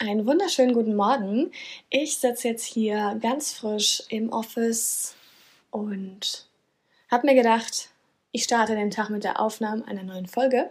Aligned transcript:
Einen 0.00 0.28
wunderschönen 0.28 0.74
guten 0.74 0.94
Morgen. 0.94 1.50
Ich 1.90 2.18
sitze 2.18 2.46
jetzt 2.46 2.64
hier 2.64 3.18
ganz 3.20 3.52
frisch 3.52 4.04
im 4.08 4.32
Office 4.32 5.16
und 5.72 6.46
habe 7.10 7.26
mir 7.26 7.34
gedacht, 7.34 7.88
ich 8.30 8.44
starte 8.44 8.76
den 8.76 8.92
Tag 8.92 9.10
mit 9.10 9.24
der 9.24 9.40
Aufnahme 9.40 9.84
einer 9.88 10.04
neuen 10.04 10.28
Folge. 10.28 10.70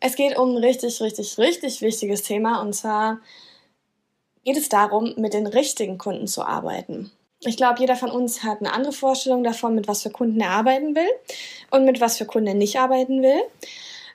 Es 0.00 0.16
geht 0.16 0.36
um 0.36 0.56
ein 0.56 0.56
richtig, 0.56 1.00
richtig, 1.00 1.38
richtig 1.38 1.82
wichtiges 1.82 2.22
Thema 2.22 2.60
und 2.62 2.72
zwar 2.72 3.20
geht 4.42 4.56
es 4.56 4.68
darum, 4.68 5.14
mit 5.18 5.34
den 5.34 5.46
richtigen 5.46 5.96
Kunden 5.96 6.26
zu 6.26 6.42
arbeiten. 6.42 7.12
Ich 7.42 7.56
glaube, 7.56 7.78
jeder 7.78 7.94
von 7.94 8.10
uns 8.10 8.42
hat 8.42 8.58
eine 8.58 8.72
andere 8.72 8.92
Vorstellung 8.92 9.44
davon, 9.44 9.76
mit 9.76 9.86
was 9.86 10.02
für 10.02 10.10
Kunden 10.10 10.40
er 10.40 10.50
arbeiten 10.50 10.96
will 10.96 11.10
und 11.70 11.84
mit 11.84 12.00
was 12.00 12.18
für 12.18 12.26
Kunden 12.26 12.48
er 12.48 12.54
nicht 12.54 12.80
arbeiten 12.80 13.22
will. 13.22 13.40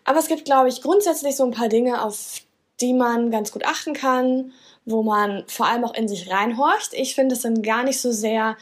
Aber 0.03 0.19
es 0.19 0.27
gibt, 0.27 0.43
glaube 0.43 0.67
ich, 0.67 0.81
grundsätzlich 0.81 1.37
so 1.37 1.45
ein 1.45 1.51
paar 1.51 1.69
Dinge, 1.69 2.03
auf 2.03 2.41
die 2.81 2.93
man 2.93 3.31
ganz 3.31 3.51
gut 3.51 3.65
achten 3.65 3.93
kann, 3.93 4.53
wo 4.85 5.03
man 5.03 5.43
vor 5.47 5.67
allem 5.67 5.83
auch 5.83 5.93
in 5.93 6.07
sich 6.07 6.31
reinhorcht. 6.31 6.93
Ich 6.93 7.15
finde, 7.15 7.35
es 7.35 7.41
sind 7.41 7.63
gar 7.63 7.83
nicht 7.83 7.99
so 7.99 8.11
sehr 8.11 8.57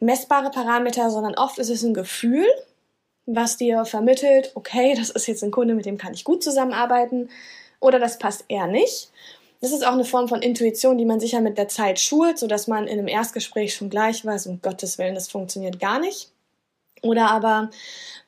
messbare 0.00 0.50
Parameter, 0.50 1.10
sondern 1.10 1.34
oft 1.34 1.58
ist 1.58 1.70
es 1.70 1.82
ein 1.82 1.94
Gefühl, 1.94 2.46
was 3.26 3.56
dir 3.56 3.84
vermittelt, 3.84 4.52
okay, 4.54 4.94
das 4.98 5.10
ist 5.10 5.26
jetzt 5.26 5.42
ein 5.42 5.50
Kunde, 5.50 5.74
mit 5.74 5.86
dem 5.86 5.98
kann 5.98 6.14
ich 6.14 6.24
gut 6.24 6.42
zusammenarbeiten 6.42 7.30
oder 7.80 7.98
das 7.98 8.18
passt 8.18 8.44
eher 8.48 8.66
nicht. 8.66 9.10
Das 9.60 9.72
ist 9.72 9.86
auch 9.86 9.92
eine 9.92 10.06
Form 10.06 10.26
von 10.26 10.40
Intuition, 10.40 10.96
die 10.96 11.04
man 11.04 11.20
sicher 11.20 11.42
mit 11.42 11.58
der 11.58 11.68
Zeit 11.68 12.00
schult, 12.00 12.38
sodass 12.38 12.66
man 12.66 12.86
in 12.86 12.98
einem 12.98 13.08
Erstgespräch 13.08 13.74
schon 13.74 13.90
gleich 13.90 14.24
weiß, 14.24 14.46
um 14.46 14.62
Gottes 14.62 14.96
Willen, 14.96 15.14
das 15.14 15.28
funktioniert 15.28 15.78
gar 15.78 15.98
nicht. 15.98 16.30
Oder 17.02 17.30
aber 17.30 17.70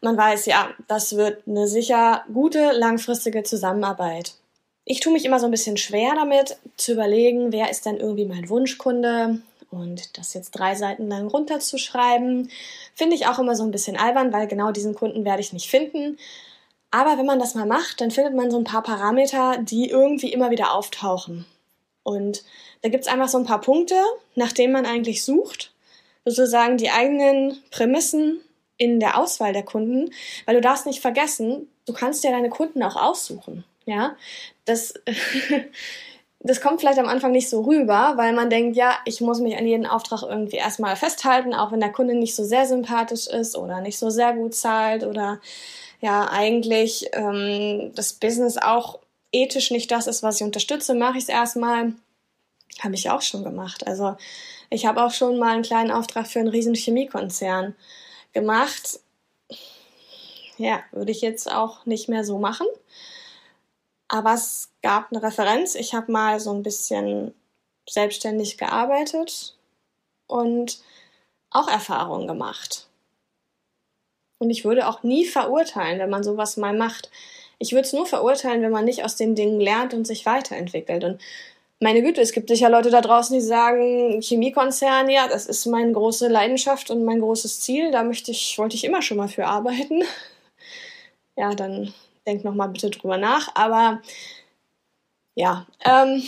man 0.03 0.17
weiß, 0.17 0.47
ja, 0.47 0.71
das 0.89 1.17
wird 1.17 1.47
eine 1.47 1.69
sicher 1.69 2.25
gute, 2.33 2.73
langfristige 2.73 3.43
Zusammenarbeit. 3.43 4.35
Ich 4.85 5.01
tue 5.01 5.13
mich 5.13 5.25
immer 5.25 5.39
so 5.39 5.47
ein 5.47 5.53
bisschen 5.53 5.77
schwer 5.77 6.15
damit, 6.15 6.57
zu 6.77 6.93
überlegen, 6.93 7.53
wer 7.53 7.71
ist 7.71 7.87
denn 7.87 7.99
irgendwie 7.99 8.25
mein 8.25 8.49
Wunschkunde 8.49 9.41
und 9.71 10.19
das 10.19 10.35
jetzt 10.35 10.51
drei 10.53 10.75
Seiten 10.75 11.09
lang 11.09 11.29
runterzuschreiben, 11.29 12.51
finde 12.95 13.15
ich 13.15 13.27
auch 13.27 13.39
immer 13.39 13.55
so 13.55 13.63
ein 13.63 13.71
bisschen 13.71 13.97
albern, 13.97 14.33
weil 14.33 14.49
genau 14.49 14.73
diesen 14.73 14.95
Kunden 14.95 15.25
werde 15.25 15.41
ich 15.41 15.53
nicht 15.53 15.71
finden. 15.71 16.19
Aber 16.91 17.17
wenn 17.17 17.27
man 17.27 17.39
das 17.39 17.55
mal 17.55 17.65
macht, 17.65 18.01
dann 18.01 18.11
findet 18.11 18.35
man 18.35 18.51
so 18.51 18.59
ein 18.59 18.65
paar 18.65 18.83
Parameter, 18.83 19.59
die 19.59 19.89
irgendwie 19.89 20.33
immer 20.33 20.51
wieder 20.51 20.75
auftauchen. 20.75 21.47
Und 22.03 22.43
da 22.83 22.89
gibt 22.89 23.05
es 23.05 23.13
einfach 23.13 23.29
so 23.29 23.39
ein 23.39 23.47
paar 23.47 23.61
Punkte, 23.61 23.95
nach 24.35 24.53
denen 24.53 24.73
man 24.73 24.85
eigentlich 24.85 25.25
sucht, 25.25 25.73
sozusagen 26.25 26.77
die 26.77 26.91
eigenen 26.91 27.63
Prämissen 27.71 28.41
in 28.77 28.99
der 28.99 29.19
Auswahl 29.19 29.53
der 29.53 29.63
Kunden, 29.63 30.13
weil 30.45 30.57
du 30.57 30.61
darfst 30.61 30.87
nicht 30.87 31.01
vergessen, 31.01 31.69
du 31.87 31.93
kannst 31.93 32.25
ja 32.25 32.33
deine 32.33 32.51
Kunden 32.51 32.83
auch 32.83 32.97
aussuchen. 32.97 33.65
Ja, 33.85 34.17
das, 34.65 34.95
das 36.41 36.61
kommt 36.61 36.81
vielleicht 36.81 36.99
am 36.99 37.09
Anfang 37.09 37.33
nicht 37.33 37.49
so 37.49 37.63
rüber, 37.63 38.15
weil 38.17 38.33
man 38.33 38.51
denkt, 38.51 38.77
ja, 38.77 38.95
ich 39.05 39.21
muss 39.21 39.41
mich 39.41 39.57
an 39.57 39.67
jeden 39.67 39.87
Auftrag 39.87 40.23
irgendwie 40.23 40.57
erstmal 40.57 40.97
festhalten, 40.97 41.55
auch 41.55 41.73
wenn 41.73 41.81
der 41.81 41.93
Kunde 41.93 42.15
nicht 42.15 42.35
so 42.35 42.45
sehr 42.45 42.67
sympathisch 42.67 43.27
ist 43.27 43.57
oder 43.57 43.81
nicht 43.81 43.99
so 43.99 44.11
sehr 44.11 44.33
gut 44.35 44.55
zahlt 44.55 45.05
oder 45.05 45.41
ja, 46.01 46.29
eigentlich 46.31 47.09
ähm, 47.13 47.93
das 47.95 48.15
Business 48.15 48.59
auch 48.59 48.99
ethisch 49.33 49.71
nicht 49.71 49.91
das 49.91 50.07
ist, 50.07 50.23
was 50.23 50.41
ich 50.41 50.45
unterstütze, 50.45 50.95
mache 50.95 51.17
ich 51.17 51.25
es 51.25 51.29
erstmal. 51.29 51.95
Habe 52.81 52.95
ich 52.95 53.11
auch 53.11 53.23
schon 53.23 53.45
gemacht. 53.45 53.87
Also 53.87 54.17
ich 54.71 54.87
habe 54.87 55.03
auch 55.05 55.13
schon 55.13 55.39
mal 55.39 55.53
einen 55.53 55.63
kleinen 55.63 55.91
Auftrag 55.91 56.27
für 56.27 56.41
einen 56.41 56.49
riesen 56.49 56.75
Chemiekonzern 56.75 57.75
gemacht. 58.33 59.01
Ja, 60.57 60.83
würde 60.91 61.13
ich 61.13 61.21
jetzt 61.21 61.51
auch 61.51 61.87
nicht 61.87 62.09
mehr 62.09 62.25
so 62.25 62.39
machen. 62.39 62.67
Aber 64.13 64.35
es 64.35 64.69
gab 64.83 65.11
eine 65.11 65.23
Referenz. 65.23 65.75
Ich 65.75 65.95
habe 65.95 66.13
mal 66.13 66.39
so 66.39 66.53
ein 66.53 66.63
bisschen 66.63 67.33
selbstständig 67.89 68.59
gearbeitet 68.59 69.57
und 70.27 70.81
auch 71.49 71.67
Erfahrungen 71.67 72.29
gemacht. 72.29 72.89
Und 74.39 74.51
ich 74.51 74.67
würde 74.67 74.87
auch 74.87 75.03
nie 75.03 75.25
verurteilen, 75.25 75.99
wenn 75.99 76.11
man 76.11 76.25
sowas 76.25 76.59
mal 76.59 76.77
macht. 76.77 77.11
Ich 77.59 77.73
würde 77.73 77.87
es 77.87 77.95
nur 77.95 78.05
verurteilen, 78.05 78.61
wenn 78.61 78.71
man 78.71 78.85
nicht 78.85 79.03
aus 79.03 79.17
den 79.17 79.35
Dingen 79.35 79.61
lernt 79.61 79.95
und 79.95 80.07
sich 80.07 80.27
weiterentwickelt. 80.27 81.05
Und 81.05 81.23
meine 81.81 82.03
Güte, 82.03 82.21
es 82.21 82.33
gibt 82.33 82.51
sicher 82.51 82.69
Leute 82.69 82.91
da 82.91 83.01
draußen, 83.01 83.35
die 83.35 83.41
sagen, 83.41 84.21
Chemiekonzern, 84.21 85.09
ja, 85.09 85.27
das 85.27 85.47
ist 85.47 85.65
meine 85.65 85.93
große 85.93 86.29
Leidenschaft 86.29 86.91
und 86.91 87.07
mein 87.07 87.21
großes 87.21 87.61
Ziel. 87.61 87.91
Da 87.91 88.03
möchte 88.03 88.31
ich, 88.31 88.59
wollte 88.59 88.77
ich 88.77 88.85
immer 88.85 89.01
schon 89.01 89.17
mal 89.17 89.29
für 89.29 89.47
arbeiten. 89.47 90.03
Ja, 91.35 91.55
dann 91.55 91.95
denk 92.27 92.45
noch 92.45 92.55
mal 92.55 92.69
bitte 92.69 92.91
drüber 92.91 93.19
nach. 93.19 93.55
Aber 93.55 94.03
ja, 95.35 95.67
ähm, 95.85 96.23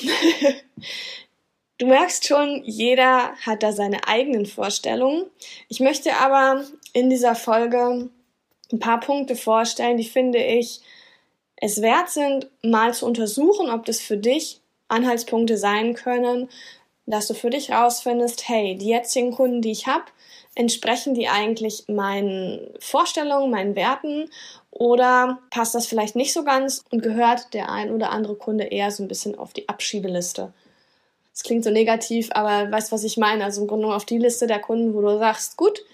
du 1.79 1.87
merkst 1.87 2.27
schon, 2.27 2.63
jeder 2.65 3.35
hat 3.45 3.63
da 3.63 3.73
seine 3.73 4.07
eigenen 4.09 4.47
Vorstellungen. 4.47 5.27
Ich 5.69 5.81
möchte 5.81 6.15
aber 6.17 6.65
in 6.93 7.11
dieser 7.11 7.35
Folge 7.35 8.11
ein 8.73 8.79
paar 8.79 9.01
Punkte 9.01 9.37
vorstellen, 9.37 9.97
die 9.97 10.09
finde 10.09 10.39
ich 10.39 10.81
es 11.57 11.81
wert 11.81 12.11
sind, 12.11 12.49
mal 12.63 12.93
zu 12.93 13.07
untersuchen, 13.07 13.71
ob 13.71 13.85
das 13.85 14.01
für 14.01 14.17
dich 14.17 14.61
Anhaltspunkte 14.89 15.57
sein 15.57 15.95
können, 15.95 16.49
dass 17.07 17.27
du 17.27 17.35
für 17.35 17.51
dich 17.51 17.71
rausfindest, 17.71 18.49
hey, 18.49 18.77
die 18.77 18.89
jetzigen 18.89 19.33
Kunden, 19.33 19.63
die 19.63 19.71
ich 19.71 19.87
habe, 19.87 20.05
entsprechen 20.55 21.15
die 21.15 21.29
eigentlich 21.29 21.85
meinen 21.89 22.61
Vorstellungen, 22.79 23.51
meinen 23.51 23.77
Werten 23.77 24.31
oder 24.71 25.39
passt 25.51 25.75
das 25.75 25.87
vielleicht 25.87 26.17
nicht 26.17 26.33
so 26.33 26.45
ganz 26.45 26.85
und 26.91 27.03
gehört 27.03 27.55
der 27.55 27.71
ein 27.71 27.93
oder 27.93 28.11
andere 28.11 28.37
Kunde 28.37 28.65
eher 28.65 28.91
so 28.91 29.03
ein 29.03 29.09
bisschen 29.09 29.37
auf 29.37 29.53
die 29.53 29.69
Abschiebeliste? 29.69 30.53
Das 31.33 31.43
klingt 31.43 31.65
so 31.65 31.71
negativ, 31.71 32.29
aber 32.33 32.71
weißt 32.71 32.93
was 32.93 33.03
ich 33.03 33.17
meine? 33.17 33.45
Also 33.45 33.63
im 33.63 33.67
Grunde 33.67 33.89
auf 33.89 34.05
die 34.05 34.19
Liste 34.19 34.47
der 34.47 34.61
Kunden, 34.61 34.95
wo 34.95 35.01
du 35.01 35.19
sagst, 35.19 35.57
gut, 35.57 35.85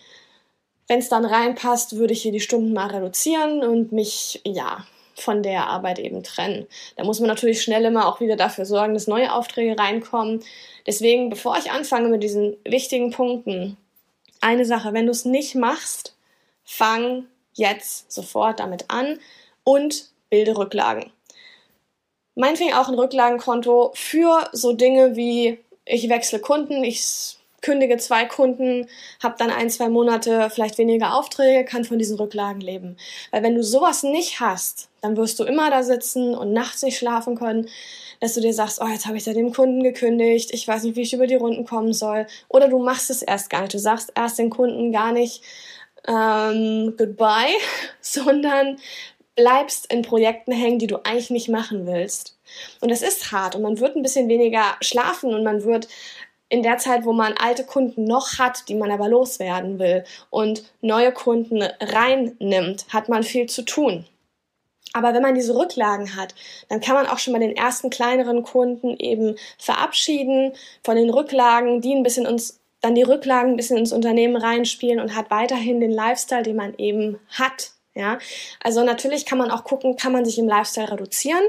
wenn 0.87 0.98
es 0.98 1.09
dann 1.09 1.25
reinpasst, 1.25 1.97
würde 1.97 2.12
ich 2.12 2.21
hier 2.21 2.32
die 2.32 2.41
Stunden 2.41 2.72
mal 2.72 2.88
reduzieren 2.88 3.62
und 3.62 3.92
mich, 3.92 4.42
ja, 4.44 4.84
von 5.15 5.42
der 5.42 5.66
Arbeit 5.66 5.98
eben 5.98 6.22
trennen. 6.22 6.66
Da 6.97 7.04
muss 7.04 7.21
man 7.21 7.28
natürlich 7.28 7.62
schnell 7.62 7.84
immer 7.84 8.09
auch 8.09 8.21
wieder 8.21 8.37
dafür 8.37 8.65
sorgen, 8.65 8.94
dass 8.94 9.06
neue 9.06 9.32
Aufträge 9.32 9.78
reinkommen. 9.78 10.42
Deswegen, 10.87 11.31
bevor 11.31 11.56
ich 11.59 11.71
anfange 11.71 12.09
mit 12.09 12.22
diesen 12.22 12.56
wichtigen 12.65 13.10
Punkten, 13.10 13.77
eine 14.41 14.65
Sache, 14.65 14.93
wenn 14.93 15.06
du 15.06 15.12
es 15.12 15.25
nicht 15.25 15.55
machst, 15.55 16.17
fang 16.65 17.27
jetzt 17.53 18.11
sofort 18.12 18.61
damit 18.61 18.87
an 18.89 19.19
und 19.65 20.11
bilde 20.31 20.56
Rücklagen. 20.56 21.12
Meinetwegen 22.34 22.75
auch 22.75 22.89
ein 22.89 22.95
Rücklagenkonto 22.95 23.93
für 23.95 24.49
so 24.53 24.73
Dinge 24.73 25.17
wie 25.17 25.59
ich 25.84 26.09
wechsle 26.09 26.39
Kunden, 26.39 26.84
ich 26.84 27.39
kündige 27.62 27.97
zwei 27.98 28.25
Kunden, 28.25 28.87
habe 29.22 29.37
dann 29.38 29.50
ein, 29.50 29.71
zwei 29.71 29.88
Monate 29.88 30.50
vielleicht 30.50 30.78
weniger 30.78 31.15
Aufträge, 31.15 31.65
kann 31.65 31.84
von 31.84 31.98
diesen 31.98 32.19
Rücklagen 32.19 32.60
leben. 32.60 32.97
Weil 33.31 33.43
wenn 33.43 33.54
du 33.54 33.62
sowas 33.62 34.03
nicht 34.03 34.41
hast, 34.41 34.88
dann 35.00 35.16
wirst 35.16 35.38
du 35.38 35.44
immer 35.44 35.71
da 35.71 35.82
sitzen 35.82 36.34
und 36.34 36.53
nachts 36.53 36.82
nicht 36.82 36.98
schlafen 36.98 37.37
können 37.37 37.69
dass 38.21 38.34
du 38.34 38.41
dir 38.41 38.53
sagst, 38.53 38.81
oh, 38.82 38.87
jetzt 38.87 39.06
habe 39.06 39.16
ich 39.16 39.25
ja 39.25 39.32
dem 39.32 39.53
Kunden 39.53 39.82
gekündigt, 39.82 40.53
ich 40.53 40.69
weiß 40.69 40.84
nicht, 40.84 40.94
wie 40.94 41.03
ich 41.03 41.15
über 41.15 41.26
die 41.26 41.37
Runden 41.37 41.65
kommen 41.65 41.94
soll. 41.94 42.26
Oder 42.48 42.69
du 42.69 42.78
machst 42.78 43.10
es 43.10 43.22
erst 43.22 43.48
gar 43.48 43.62
nicht. 43.62 43.75
Du 43.75 43.78
sagst 43.78 44.12
erst 44.15 44.38
den 44.38 44.50
Kunden 44.50 44.92
gar 44.92 45.12
nicht 45.12 45.42
ähm, 46.06 46.94
goodbye, 46.97 47.54
sondern 48.00 48.78
bleibst 49.37 49.91
in 49.91 50.03
Projekten 50.03 50.53
hängen, 50.53 50.78
die 50.78 50.87
du 50.87 50.98
eigentlich 51.04 51.31
nicht 51.31 51.48
machen 51.48 51.87
willst. 51.87 52.38
Und 52.81 52.91
das 52.91 53.00
ist 53.00 53.32
hart 53.32 53.54
und 53.54 53.62
man 53.62 53.81
wird 53.81 53.97
ein 53.97 54.03
bisschen 54.03 54.28
weniger 54.28 54.77
schlafen 54.82 55.32
und 55.32 55.42
man 55.42 55.65
wird 55.65 55.88
in 56.50 56.62
der 56.62 56.77
Zeit, 56.77 57.05
wo 57.05 57.12
man 57.12 57.34
alte 57.38 57.65
Kunden 57.65 58.05
noch 58.05 58.38
hat, 58.38 58.69
die 58.69 58.75
man 58.75 58.91
aber 58.91 59.09
loswerden 59.09 59.78
will 59.78 60.05
und 60.28 60.65
neue 60.83 61.12
Kunden 61.12 61.62
reinnimmt, 61.81 62.87
hat 62.91 63.09
man 63.09 63.22
viel 63.22 63.47
zu 63.47 63.62
tun. 63.62 64.05
Aber 64.93 65.15
wenn 65.15 65.22
man 65.22 65.37
diese 65.37 65.55
Rücklagen 65.55 66.16
hat, 66.16 66.34
dann 66.69 66.81
kann 66.81 66.97
man 66.97 67.06
auch 67.06 67.19
schon 67.19 67.33
mal 67.33 67.39
den 67.39 67.56
ersten 67.56 67.89
kleineren 67.89 68.43
Kunden 68.43 68.97
eben 68.99 69.37
verabschieden 69.56 70.53
von 70.83 70.97
den 70.97 71.10
Rücklagen, 71.10 71.80
die 71.80 71.95
ein 71.95 72.03
bisschen 72.03 72.27
uns 72.27 72.59
dann 72.80 72.97
die 72.97 73.03
Rücklagen 73.03 73.53
ein 73.53 73.57
bisschen 73.57 73.77
ins 73.77 73.92
Unternehmen 73.92 74.36
reinspielen 74.36 75.01
und 75.01 75.15
hat 75.15 75.30
weiterhin 75.30 75.80
den 75.80 75.92
Lifestyle, 75.92 76.42
den 76.42 76.57
man 76.57 76.74
eben 76.78 77.21
hat. 77.28 77.72
Ja, 77.95 78.19
also 78.63 78.83
natürlich 78.84 79.27
kann 79.27 79.39
man 79.39 79.51
auch 79.51 79.65
gucken, 79.65 79.97
kann 79.97 80.13
man 80.13 80.24
sich 80.24 80.39
im 80.39 80.48
Lifestyle 80.48 80.91
reduzieren 80.91 81.42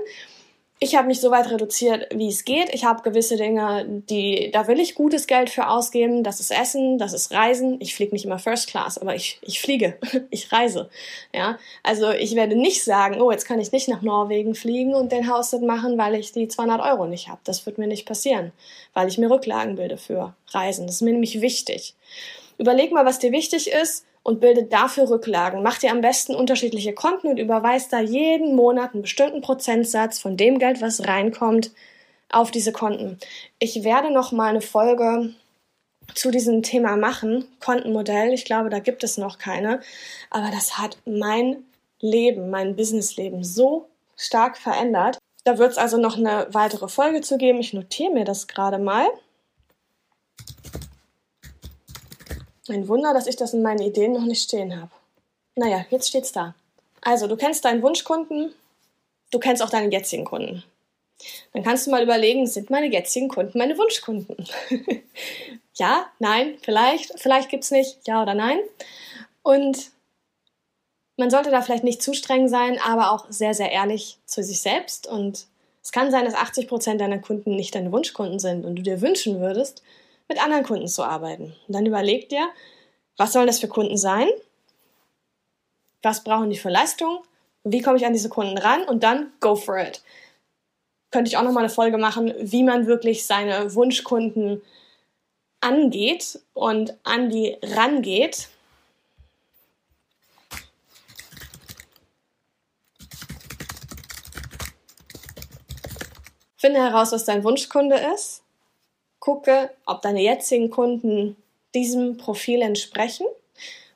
ich 0.83 0.95
habe 0.95 1.05
mich 1.05 1.21
so 1.21 1.29
weit 1.29 1.51
reduziert, 1.51 2.07
wie 2.11 2.27
es 2.27 2.43
geht. 2.43 2.73
Ich 2.73 2.85
habe 2.85 3.03
gewisse 3.03 3.37
Dinge, 3.37 3.85
die 3.87 4.49
da 4.51 4.67
will 4.67 4.79
ich 4.79 4.95
gutes 4.95 5.27
Geld 5.27 5.51
für 5.51 5.67
ausgeben. 5.67 6.23
Das 6.23 6.39
ist 6.39 6.49
Essen, 6.49 6.97
das 6.97 7.13
ist 7.13 7.31
Reisen. 7.31 7.79
Ich 7.79 7.93
fliege 7.93 8.13
nicht 8.13 8.25
immer 8.25 8.39
First 8.39 8.67
Class, 8.67 8.97
aber 8.97 9.13
ich, 9.13 9.37
ich 9.43 9.61
fliege, 9.61 9.99
ich 10.31 10.51
reise. 10.51 10.89
Ja, 11.35 11.59
also 11.83 12.09
ich 12.09 12.33
werde 12.33 12.55
nicht 12.55 12.83
sagen, 12.83 13.21
oh, 13.21 13.29
jetzt 13.29 13.45
kann 13.45 13.59
ich 13.59 13.71
nicht 13.71 13.89
nach 13.89 14.01
Norwegen 14.01 14.55
fliegen 14.55 14.95
und 14.95 15.11
den 15.11 15.31
Haussit 15.31 15.61
machen, 15.61 15.99
weil 15.99 16.15
ich 16.15 16.31
die 16.31 16.47
200 16.47 16.81
Euro 16.81 17.05
nicht 17.05 17.27
habe. 17.27 17.41
Das 17.43 17.63
wird 17.67 17.77
mir 17.77 17.87
nicht 17.87 18.07
passieren, 18.07 18.51
weil 18.95 19.07
ich 19.07 19.19
mir 19.19 19.29
Rücklagen 19.29 19.75
bilde 19.75 19.97
für 19.97 20.33
Reisen. 20.49 20.87
Das 20.87 20.95
ist 20.95 21.01
mir 21.01 21.11
nämlich 21.11 21.41
wichtig. 21.41 21.93
Überleg 22.57 22.91
mal, 22.91 23.05
was 23.05 23.19
dir 23.19 23.31
wichtig 23.31 23.69
ist 23.69 24.03
und 24.23 24.39
bildet 24.39 24.71
dafür 24.71 25.09
Rücklagen. 25.09 25.63
Mach 25.63 25.79
dir 25.79 25.91
am 25.91 26.01
besten 26.01 26.35
unterschiedliche 26.35 26.93
Konten 26.93 27.27
und 27.27 27.37
überweist 27.37 27.91
da 27.91 27.99
jeden 27.99 28.55
Monat 28.55 28.93
einen 28.93 29.01
bestimmten 29.01 29.41
Prozentsatz 29.41 30.19
von 30.19 30.37
dem 30.37 30.59
Geld, 30.59 30.81
was 30.81 31.07
reinkommt, 31.07 31.71
auf 32.29 32.51
diese 32.51 32.71
Konten. 32.71 33.17
Ich 33.59 33.83
werde 33.83 34.11
noch 34.11 34.31
mal 34.31 34.49
eine 34.49 34.61
Folge 34.61 35.33
zu 36.13 36.31
diesem 36.31 36.63
Thema 36.63 36.97
machen, 36.97 37.45
Kontenmodell. 37.59 38.33
Ich 38.33 38.45
glaube, 38.45 38.69
da 38.69 38.79
gibt 38.79 39.03
es 39.03 39.17
noch 39.17 39.37
keine, 39.37 39.81
aber 40.29 40.49
das 40.51 40.77
hat 40.77 40.97
mein 41.05 41.63
Leben, 41.99 42.49
mein 42.49 42.75
Businessleben 42.75 43.43
so 43.43 43.87
stark 44.17 44.57
verändert. 44.57 45.17
Da 45.43 45.57
wird 45.57 45.71
es 45.71 45.77
also 45.77 45.97
noch 45.97 46.17
eine 46.17 46.47
weitere 46.51 46.87
Folge 46.87 47.21
zu 47.21 47.37
geben. 47.37 47.59
Ich 47.59 47.73
notiere 47.73 48.13
mir 48.13 48.25
das 48.25 48.47
gerade 48.47 48.77
mal. 48.77 49.07
Ein 52.71 52.87
Wunder, 52.87 53.13
dass 53.13 53.27
ich 53.27 53.35
das 53.35 53.53
in 53.53 53.61
meinen 53.61 53.81
Ideen 53.81 54.13
noch 54.13 54.23
nicht 54.23 54.43
stehen 54.43 54.79
habe. 54.79 54.91
Naja, 55.55 55.85
jetzt 55.89 56.07
steht's 56.07 56.31
da. 56.31 56.55
Also, 57.01 57.27
du 57.27 57.35
kennst 57.35 57.65
deinen 57.65 57.81
Wunschkunden, 57.81 58.53
du 59.31 59.39
kennst 59.39 59.61
auch 59.61 59.69
deinen 59.69 59.91
jetzigen 59.91 60.23
Kunden. 60.23 60.63
Dann 61.53 61.63
kannst 61.63 61.85
du 61.85 61.91
mal 61.91 62.01
überlegen, 62.01 62.47
sind 62.47 62.69
meine 62.69 62.87
jetzigen 62.87 63.27
Kunden 63.27 63.57
meine 63.57 63.77
Wunschkunden? 63.77 64.47
ja, 65.75 66.05
nein, 66.19 66.57
vielleicht, 66.61 67.19
vielleicht 67.19 67.49
gibt's 67.49 67.71
nicht, 67.71 68.07
ja 68.07 68.21
oder 68.21 68.33
nein. 68.33 68.59
Und 69.43 69.91
man 71.17 71.29
sollte 71.29 71.51
da 71.51 71.61
vielleicht 71.61 71.83
nicht 71.83 72.01
zu 72.01 72.13
streng 72.13 72.47
sein, 72.47 72.79
aber 72.79 73.11
auch 73.11 73.25
sehr, 73.29 73.53
sehr 73.53 73.71
ehrlich 73.71 74.17
zu 74.25 74.43
sich 74.43 74.61
selbst. 74.61 75.07
Und 75.07 75.45
es 75.83 75.91
kann 75.91 76.09
sein, 76.09 76.23
dass 76.23 76.35
80 76.35 76.69
Prozent 76.69 77.01
deiner 77.01 77.19
Kunden 77.19 77.55
nicht 77.55 77.75
deine 77.75 77.91
Wunschkunden 77.91 78.39
sind 78.39 78.65
und 78.65 78.77
du 78.77 78.81
dir 78.81 79.01
wünschen 79.01 79.41
würdest, 79.41 79.83
mit 80.31 80.41
anderen 80.41 80.63
Kunden 80.63 80.87
zu 80.87 81.03
arbeiten. 81.03 81.53
Und 81.67 81.75
dann 81.75 81.85
überleg 81.85 82.29
dir, 82.29 82.49
was 83.17 83.33
sollen 83.33 83.47
das 83.47 83.59
für 83.59 83.67
Kunden 83.67 83.97
sein? 83.97 84.29
Was 86.01 86.23
brauchen 86.23 86.49
die 86.49 86.57
für 86.57 86.69
Leistung? 86.69 87.19
Wie 87.65 87.81
komme 87.81 87.97
ich 87.97 88.05
an 88.05 88.13
diese 88.13 88.29
Kunden 88.29 88.57
ran? 88.57 88.85
Und 88.85 89.03
dann 89.03 89.33
go 89.41 89.57
for 89.57 89.77
it. 89.77 90.01
Könnte 91.11 91.27
ich 91.27 91.35
auch 91.35 91.43
nochmal 91.43 91.63
eine 91.63 91.69
Folge 91.69 91.97
machen, 91.97 92.33
wie 92.39 92.63
man 92.63 92.87
wirklich 92.87 93.25
seine 93.25 93.75
Wunschkunden 93.75 94.61
angeht 95.59 96.39
und 96.53 96.95
an 97.03 97.29
die 97.29 97.57
rangeht. 97.61 98.47
Finde 106.55 106.79
heraus, 106.79 107.11
was 107.11 107.25
dein 107.25 107.43
Wunschkunde 107.43 107.97
ist. 108.15 108.40
Gucke, 109.21 109.69
ob 109.85 110.01
deine 110.01 110.21
jetzigen 110.21 110.71
Kunden 110.71 111.37
diesem 111.73 112.17
Profil 112.17 112.61
entsprechen. 112.61 113.27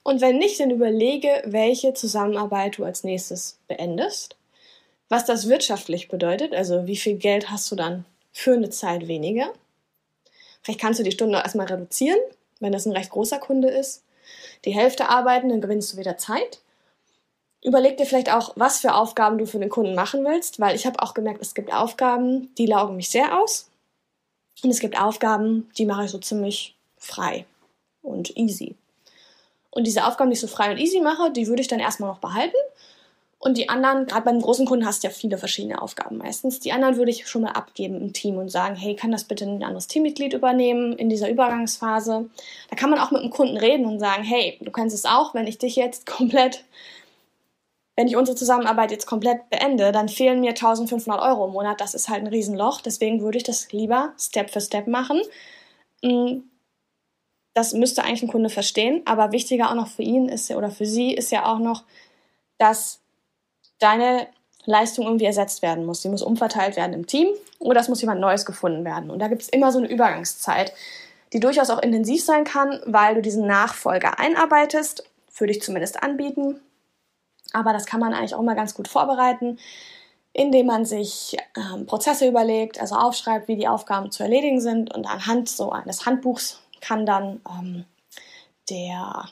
Und 0.04 0.22
wenn 0.22 0.38
nicht, 0.38 0.60
dann 0.60 0.69
überlege, 0.69 1.42
welche 1.45 1.94
Zusammenarbeit 1.94 2.77
du 2.77 2.86
als 2.86 3.04
nächstes 3.04 3.57
beendest. 3.68 4.38
Was 5.10 5.25
das 5.25 5.50
wirtschaftlich 5.50 6.07
bedeutet, 6.07 6.54
also 6.54 6.86
wie 6.88 6.95
viel 6.95 7.16
Geld 7.18 7.50
hast 7.50 7.72
du 7.72 7.75
dann 7.75 8.06
für 8.31 8.54
eine 8.54 8.69
Zeit 8.69 9.07
weniger. 9.07 9.51
Vielleicht 10.62 10.80
kannst 10.80 11.00
du 11.00 11.04
die 11.04 11.12
Stunde 11.12 11.39
erstmal 11.39 11.68
reduzieren, 11.68 12.19
wenn 12.60 12.72
das 12.72 12.86
ein 12.86 12.92
recht 12.92 13.10
großer 13.10 13.39
Kunde 13.39 13.69
ist. 13.69 14.04
Die 14.63 14.74
Hälfte 14.74 15.10
arbeiten, 15.10 15.50
dann 15.50 15.62
gewinnst 15.62 15.94
du 15.94 15.98
wieder 15.98 16.18
Zeit. 16.18 16.60
Überleg 17.63 17.98
dir 17.98 18.06
vielleicht 18.06 18.31
auch, 18.31 18.54
was 18.56 18.80
für 18.80 18.94
Aufgaben 18.94 19.39
du 19.39 19.48
für 19.48 19.57
den 19.57 19.69
Kunden 19.69 19.95
machen 19.95 20.24
willst, 20.24 20.60
weil 20.60 20.75
ich 20.75 20.86
habe 20.86 21.01
auch 21.01 21.16
gemerkt, 21.16 21.42
es 21.42 21.56
gibt 21.56 21.74
Aufgaben, 21.74 22.54
die 22.60 22.68
laugen 22.68 22.95
mich 22.95 23.10
sehr 23.10 23.42
aus. 23.42 23.72
Und 24.63 24.69
es 24.69 24.79
gibt 24.79 24.99
Aufgaben, 24.99 25.69
die 25.77 25.85
mache 25.85 26.05
ich 26.05 26.11
so 26.11 26.17
ziemlich 26.17 26.75
frei 26.97 27.45
und 28.01 28.35
easy. 28.37 28.75
Und 29.69 29.85
diese 29.85 30.05
Aufgaben, 30.05 30.29
die 30.29 30.35
ich 30.35 30.41
so 30.41 30.47
frei 30.47 30.71
und 30.71 30.77
easy 30.77 31.01
mache, 31.01 31.31
die 31.31 31.47
würde 31.47 31.61
ich 31.61 31.67
dann 31.67 31.79
erstmal 31.79 32.09
noch 32.09 32.19
behalten. 32.19 32.55
Und 33.45 33.57
die 33.57 33.69
anderen, 33.69 34.07
gerade 34.07 34.25
beim 34.25 34.41
großen 34.41 34.65
Kunden 34.65 34.87
hast 34.87 35.03
du 35.03 35.07
ja 35.07 35.13
viele 35.13 35.37
verschiedene 35.37 35.81
Aufgaben 35.81 36.17
meistens. 36.17 36.61
Die 36.61 36.71
anderen 36.71 36.97
würde 36.97 37.11
ich 37.11 37.27
schon 37.27 37.43
mal 37.43 37.51
abgeben 37.51 38.01
im 38.01 38.13
Team 38.13 38.37
und 38.37 38.49
sagen, 38.49 38.75
hey, 38.75 38.95
kann 38.95 39.11
das 39.11 39.25
bitte 39.25 39.45
ein 39.45 39.61
anderes 39.61 39.87
Teammitglied 39.87 40.33
übernehmen 40.33 40.93
in 40.93 41.09
dieser 41.09 41.29
Übergangsphase? 41.29 42.27
Da 42.69 42.75
kann 42.75 42.89
man 42.89 42.97
auch 42.97 43.11
mit 43.11 43.21
dem 43.21 43.29
Kunden 43.29 43.57
reden 43.57 43.85
und 43.85 43.99
sagen, 43.99 44.23
hey, 44.23 44.57
du 44.61 44.71
kannst 44.71 44.95
es 44.95 45.05
auch, 45.05 45.35
wenn 45.35 45.45
ich 45.45 45.57
dich 45.57 45.75
jetzt 45.75 46.05
komplett 46.07 46.63
wenn 47.95 48.07
ich 48.07 48.18
unsere 48.18 48.38
Zusammenarbeit 48.38 48.92
jetzt 48.92 49.06
komplett 49.06 49.50
beende, 49.50 49.92
dann 49.92 50.09
fehlen 50.09 50.42
mir 50.42 50.50
1500 50.50 51.21
Euro 51.21 51.45
im 51.45 51.53
Monat. 51.53 51.80
Das 51.80 51.94
ist 51.94 52.09
halt 52.09 52.24
ein 52.24 52.27
Riesenloch. 52.27 52.81
Deswegen 52.81 53.21
würde 53.21 53.38
ich 53.38 53.44
das 53.44 53.71
lieber 53.71 54.13
Step 54.19 54.50
für 54.50 54.59
Step 54.59 54.88
machen. 54.88 55.21
Mm, 56.03 56.39
das 57.53 57.74
müsste 57.74 58.03
eigentlich 58.03 58.24
ein 58.24 58.27
Kunde 58.27 58.50
verstehen. 58.50 59.01
Aber 59.06 59.31
wichtiger 59.31 59.69
auch 59.69 59.75
noch 59.75 59.88
für 59.88 60.03
ihn 60.03 60.27
ist 60.27 60.51
oder 60.51 60.71
für 60.71 60.86
sie 60.86 61.13
ist 61.13 61.31
ja 61.31 61.45
auch 61.45 61.59
noch, 61.59 61.86
dass 62.57 63.00
deine 63.80 64.27
Leistung 64.65 65.06
irgendwie 65.06 65.25
ersetzt 65.25 65.62
werden 65.62 65.86
muss. 65.86 66.01
Sie 66.01 66.09
muss 66.09 66.21
umverteilt 66.21 66.75
werden 66.75 66.94
im 66.94 67.07
Team 67.07 67.30
oder 67.59 67.80
es 67.80 67.88
muss 67.88 68.01
jemand 68.01 68.19
Neues 68.19 68.45
gefunden 68.45 68.83
werden. 68.83 69.09
Und 69.09 69.19
da 69.19 69.30
gibt 69.30 69.44
es 69.44 69.50
immer 69.50 69.71
so 69.71 69.77
eine 69.77 69.88
Übergangszeit, 69.88 70.74
die 71.31 71.39
durchaus 71.39 71.69
auch 71.69 71.81
intensiv 71.81 72.25
sein 72.25 72.44
kann, 72.44 72.81
weil 72.86 73.15
du 73.15 73.21
diesen 73.21 73.48
Nachfolger 73.48 74.19
einarbeitest, 74.19 75.09
für 75.30 75.48
dich 75.48 75.62
zumindest 75.62 76.03
anbieten 76.03 76.59
aber 77.55 77.71
das 77.71 77.85
kann 77.85 78.01
man 78.01 78.13
eigentlich 78.13 78.35
auch 78.35 78.41
mal 78.41 78.55
ganz 78.55 78.73
gut 78.73 78.87
vorbereiten, 78.87 79.57
indem 80.33 80.65
man 80.65 80.83
sich 80.83 81.37
ähm, 81.55 81.85
Prozesse 81.85 82.27
überlegt, 82.27 82.81
also 82.81 82.95
aufschreibt, 82.95 83.47
wie 83.47 83.55
die 83.55 83.69
Aufgaben 83.69 84.11
zu 84.11 84.23
erledigen 84.23 84.59
sind 84.59 84.93
und 84.93 85.07
anhand 85.07 85.47
so 85.47 85.71
eines 85.71 86.05
Handbuchs 86.05 86.61
kann 86.81 87.05
dann 87.05 87.41
ähm, 87.49 87.85
der 88.69 89.29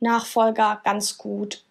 Nachfolger 0.00 0.80
ganz 0.84 1.18
gut 1.18 1.62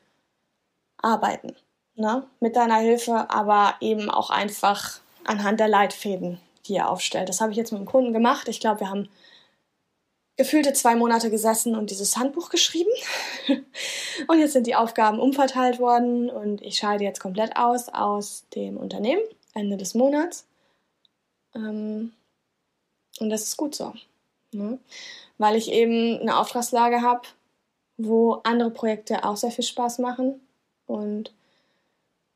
arbeiten. 1.01 1.55
Ne? 1.95 2.27
Mit 2.39 2.55
deiner 2.55 2.77
Hilfe, 2.77 3.31
aber 3.31 3.73
eben 3.79 4.11
auch 4.11 4.29
einfach 4.29 4.99
anhand 5.25 5.59
der 5.59 5.67
Leitfäden, 5.67 6.39
die 6.67 6.75
er 6.75 6.91
aufstellt. 6.91 7.29
Das 7.29 7.41
habe 7.41 7.51
ich 7.51 7.57
jetzt 7.57 7.71
mit 7.71 7.81
dem 7.81 7.87
Kunden 7.87 8.13
gemacht. 8.13 8.47
Ich 8.47 8.59
glaube, 8.59 8.81
wir 8.81 8.89
haben 8.91 9.09
gefühlte 10.37 10.71
zwei 10.73 10.95
Monate 10.95 11.29
gesessen 11.31 11.75
und 11.75 11.89
dieses 11.89 12.15
Handbuch 12.15 12.49
geschrieben. 12.49 12.91
und 14.27 14.39
jetzt 14.39 14.53
sind 14.53 14.67
die 14.67 14.75
Aufgaben 14.75 15.19
umverteilt 15.19 15.79
worden 15.79 16.29
und 16.29 16.61
ich 16.61 16.77
scheide 16.77 17.03
jetzt 17.03 17.19
komplett 17.19 17.57
aus 17.57 17.89
aus 17.89 18.45
dem 18.55 18.77
Unternehmen 18.77 19.23
Ende 19.53 19.77
des 19.77 19.95
Monats. 19.95 20.45
Ähm, 21.55 22.13
und 23.19 23.29
das 23.29 23.43
ist 23.43 23.57
gut 23.57 23.75
so. 23.75 23.93
Ne? 24.51 24.79
Weil 25.39 25.55
ich 25.55 25.71
eben 25.71 26.19
eine 26.19 26.37
Auftragslage 26.37 27.01
habe, 27.01 27.27
wo 27.97 28.33
andere 28.43 28.69
Projekte 28.69 29.25
auch 29.25 29.37
sehr 29.37 29.51
viel 29.51 29.65
Spaß 29.65 29.97
machen. 29.97 30.39
Und 30.85 31.33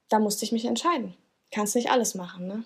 da 0.10 0.20
musste 0.20 0.44
ich 0.44 0.52
mich 0.52 0.66
entscheiden. 0.66 1.16
Kannst 1.52 1.76
nicht 1.76 1.92
alles 1.92 2.16
machen, 2.16 2.48
ne? 2.48 2.64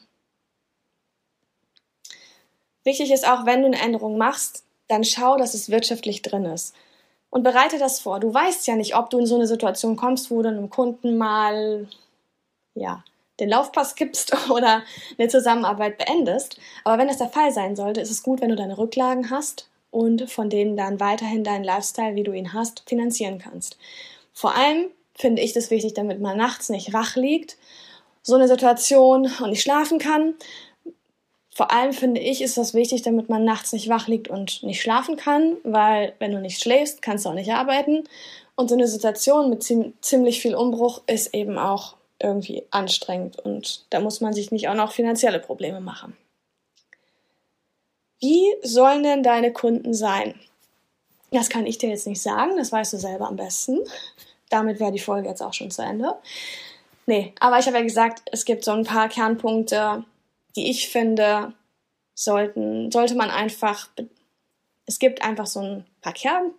Wichtig 2.83 3.11
ist 3.11 3.27
auch, 3.27 3.47
wenn 3.47 3.61
du 3.61 3.65
eine 3.65 3.81
Änderung 3.81 4.15
machst, 4.15 4.63
dann 4.87 5.03
schau, 5.03 5.37
dass 5.37 5.53
es 5.53 5.69
wirtschaftlich 5.69 6.21
drin 6.21 6.45
ist. 6.45 6.75
Und 7.29 7.43
bereite 7.43 7.77
das 7.77 7.99
vor. 7.99 8.19
Du 8.19 8.33
weißt 8.33 8.65
ja 8.67 8.75
nicht, 8.75 8.95
ob 8.95 9.09
du 9.09 9.19
in 9.19 9.25
so 9.25 9.35
eine 9.35 9.47
Situation 9.47 9.95
kommst, 9.95 10.31
wo 10.31 10.41
du 10.41 10.49
einem 10.49 10.69
Kunden 10.69 11.17
mal, 11.17 11.87
ja, 12.75 13.03
den 13.39 13.49
Laufpass 13.49 13.95
gibst 13.95 14.33
oder 14.49 14.83
eine 15.17 15.27
Zusammenarbeit 15.27 15.97
beendest. 15.97 16.57
Aber 16.83 16.97
wenn 16.97 17.07
das 17.07 17.17
der 17.17 17.29
Fall 17.29 17.51
sein 17.51 17.75
sollte, 17.75 18.01
ist 18.01 18.11
es 18.11 18.23
gut, 18.23 18.41
wenn 18.41 18.49
du 18.49 18.55
deine 18.55 18.77
Rücklagen 18.77 19.29
hast 19.29 19.69
und 19.91 20.29
von 20.29 20.49
denen 20.49 20.77
dann 20.77 20.99
weiterhin 20.99 21.43
deinen 21.43 21.63
Lifestyle, 21.63 22.15
wie 22.15 22.23
du 22.23 22.31
ihn 22.31 22.53
hast, 22.53 22.83
finanzieren 22.87 23.39
kannst. 23.39 23.77
Vor 24.33 24.55
allem 24.55 24.87
finde 25.13 25.41
ich 25.41 25.53
das 25.53 25.71
wichtig, 25.71 25.93
damit 25.93 26.19
man 26.19 26.37
nachts 26.37 26.69
nicht 26.69 26.93
wach 26.93 27.15
liegt, 27.15 27.57
so 28.21 28.35
eine 28.35 28.47
Situation 28.47 29.31
und 29.41 29.49
nicht 29.49 29.61
schlafen 29.61 29.99
kann, 29.99 30.33
vor 31.55 31.71
allem 31.71 31.93
finde 31.93 32.19
ich, 32.19 32.41
ist 32.41 32.57
das 32.57 32.73
wichtig, 32.73 33.01
damit 33.03 33.29
man 33.29 33.45
nachts 33.45 33.71
nicht 33.71 33.87
wach 33.87 34.09
liegt 34.09 34.27
und 34.27 34.61
nicht 34.61 34.81
schlafen 34.81 35.15
kann, 35.15 35.55
weil 35.63 36.13
wenn 36.19 36.33
du 36.33 36.41
nicht 36.41 36.61
schläfst, 36.61 37.01
kannst 37.01 37.23
du 37.23 37.29
auch 37.29 37.33
nicht 37.33 37.53
arbeiten. 37.53 38.03
Und 38.55 38.67
so 38.67 38.75
eine 38.75 38.89
Situation 38.89 39.49
mit 39.49 39.63
ziemlich 39.63 40.41
viel 40.41 40.53
Umbruch 40.53 41.01
ist 41.07 41.33
eben 41.33 41.57
auch 41.57 41.95
irgendwie 42.19 42.63
anstrengend 42.71 43.39
und 43.39 43.85
da 43.89 44.01
muss 44.01 44.19
man 44.19 44.33
sich 44.33 44.51
nicht 44.51 44.67
auch 44.67 44.73
noch 44.73 44.91
finanzielle 44.91 45.39
Probleme 45.39 45.79
machen. 45.79 46.15
Wie 48.19 48.53
sollen 48.61 49.03
denn 49.03 49.23
deine 49.23 49.53
Kunden 49.53 49.93
sein? 49.93 50.39
Das 51.31 51.49
kann 51.49 51.65
ich 51.65 51.77
dir 51.77 51.89
jetzt 51.89 52.07
nicht 52.07 52.21
sagen, 52.21 52.57
das 52.57 52.73
weißt 52.73 52.93
du 52.93 52.97
selber 52.97 53.27
am 53.27 53.37
besten. 53.37 53.79
Damit 54.49 54.81
wäre 54.81 54.91
die 54.91 54.99
Folge 54.99 55.29
jetzt 55.29 55.41
auch 55.41 55.53
schon 55.53 55.71
zu 55.71 55.81
Ende. 55.83 56.15
Nee, 57.05 57.33
aber 57.39 57.59
ich 57.59 57.67
habe 57.67 57.77
ja 57.77 57.83
gesagt, 57.83 58.23
es 58.31 58.43
gibt 58.43 58.65
so 58.65 58.71
ein 58.71 58.83
paar 58.83 59.09
Kernpunkte, 59.09 60.03
die 60.55 60.69
ich 60.69 60.89
finde, 60.89 61.53
sollten, 62.13 62.91
sollte 62.91 63.15
man 63.15 63.29
einfach, 63.29 63.89
es 64.85 64.99
gibt 64.99 65.21
einfach 65.21 65.47
so 65.47 65.59
ein 65.59 65.85
paar 66.01 66.13
Kern, 66.13 66.51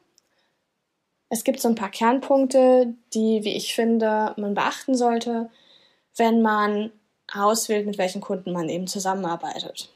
es 1.29 1.43
gibt 1.43 1.61
so 1.61 1.69
ein 1.69 1.75
paar 1.75 1.91
Kernpunkte, 1.91 2.95
die, 3.15 3.43
wie 3.43 3.57
ich 3.57 3.75
finde, 3.75 4.35
man 4.37 4.55
beachten 4.55 4.95
sollte, 4.95 5.51
wenn 6.17 6.43
man 6.43 6.93
auswählt, 7.33 7.87
mit 7.87 7.99
welchen 7.99 8.21
Kunden 8.21 8.53
man 8.53 8.69
eben 8.69 8.87
zusammenarbeitet. 8.87 9.91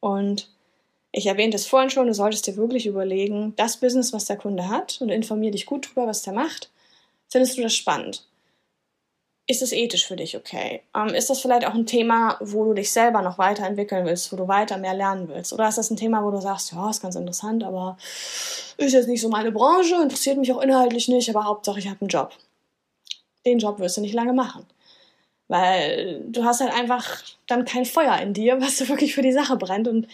Und 0.00 0.48
ich 1.10 1.26
erwähnte 1.26 1.56
es 1.56 1.66
vorhin 1.66 1.90
schon, 1.90 2.06
du 2.06 2.14
solltest 2.14 2.46
dir 2.46 2.56
wirklich 2.56 2.86
überlegen, 2.86 3.54
das 3.56 3.76
Business, 3.76 4.14
was 4.14 4.24
der 4.24 4.38
Kunde 4.38 4.68
hat, 4.68 5.00
und 5.02 5.10
informier 5.10 5.50
dich 5.50 5.66
gut 5.66 5.88
drüber, 5.88 6.06
was 6.06 6.22
der 6.22 6.32
macht, 6.32 6.70
findest 7.28 7.58
du 7.58 7.62
das 7.62 7.74
spannend? 7.74 8.26
Ist 9.46 9.62
es 9.62 9.72
ethisch 9.72 10.06
für 10.06 10.16
dich 10.16 10.36
okay? 10.36 10.82
Ähm, 10.94 11.08
ist 11.08 11.28
das 11.28 11.40
vielleicht 11.40 11.66
auch 11.66 11.74
ein 11.74 11.86
Thema, 11.86 12.36
wo 12.40 12.64
du 12.64 12.74
dich 12.74 12.90
selber 12.90 13.22
noch 13.22 13.38
weiterentwickeln 13.38 14.06
willst, 14.06 14.32
wo 14.32 14.36
du 14.36 14.46
weiter 14.46 14.78
mehr 14.78 14.94
lernen 14.94 15.28
willst? 15.28 15.52
Oder 15.52 15.68
ist 15.68 15.78
das 15.78 15.90
ein 15.90 15.96
Thema, 15.96 16.24
wo 16.24 16.30
du 16.30 16.40
sagst, 16.40 16.72
ja, 16.72 16.88
ist 16.88 17.02
ganz 17.02 17.16
interessant, 17.16 17.64
aber 17.64 17.96
ist 18.76 18.92
jetzt 18.92 19.08
nicht 19.08 19.20
so 19.20 19.28
meine 19.28 19.50
Branche, 19.50 19.96
interessiert 20.00 20.38
mich 20.38 20.52
auch 20.52 20.60
inhaltlich 20.60 21.08
nicht, 21.08 21.28
aber 21.28 21.44
Hauptsache 21.44 21.78
ich 21.78 21.88
habe 21.88 22.00
einen 22.00 22.08
Job. 22.08 22.32
Den 23.44 23.58
Job 23.58 23.80
wirst 23.80 23.96
du 23.96 24.00
nicht 24.00 24.14
lange 24.14 24.32
machen. 24.32 24.64
Weil 25.48 26.22
du 26.28 26.44
hast 26.44 26.60
halt 26.60 26.72
einfach 26.72 27.22
dann 27.48 27.64
kein 27.64 27.84
Feuer 27.84 28.16
in 28.18 28.34
dir, 28.34 28.60
was 28.60 28.78
so 28.78 28.88
wirklich 28.88 29.14
für 29.14 29.22
die 29.22 29.32
Sache 29.32 29.56
brennt 29.56 29.88
und 29.88 30.06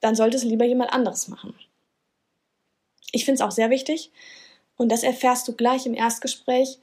dann 0.00 0.14
solltest 0.14 0.44
du 0.44 0.48
lieber 0.48 0.66
jemand 0.66 0.92
anderes 0.92 1.28
machen. 1.28 1.54
Ich 3.12 3.24
finde 3.24 3.36
es 3.36 3.40
auch 3.40 3.50
sehr 3.50 3.70
wichtig 3.70 4.10
und 4.76 4.92
das 4.92 5.02
erfährst 5.02 5.48
du 5.48 5.54
gleich 5.54 5.86
im 5.86 5.94
Erstgespräch, 5.94 6.78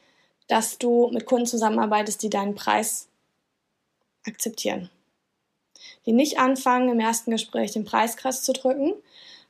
dass 0.47 0.77
du 0.77 1.09
mit 1.11 1.25
Kunden 1.25 1.45
zusammenarbeitest, 1.45 2.21
die 2.21 2.29
deinen 2.29 2.55
Preis 2.55 3.07
akzeptieren. 4.25 4.89
Die 6.05 6.13
nicht 6.13 6.39
anfangen, 6.39 6.89
im 6.89 6.99
ersten 6.99 7.31
Gespräch 7.31 7.71
den 7.71 7.85
Preis 7.85 8.17
krass 8.17 8.43
zu 8.43 8.53
drücken. 8.53 8.93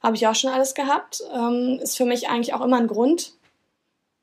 Habe 0.01 0.15
ich 0.15 0.27
auch 0.27 0.35
schon 0.35 0.51
alles 0.51 0.75
gehabt. 0.75 1.23
Ähm, 1.33 1.79
ist 1.81 1.97
für 1.97 2.05
mich 2.05 2.29
eigentlich 2.29 2.53
auch 2.53 2.61
immer 2.61 2.77
ein 2.77 2.87
Grund 2.87 3.33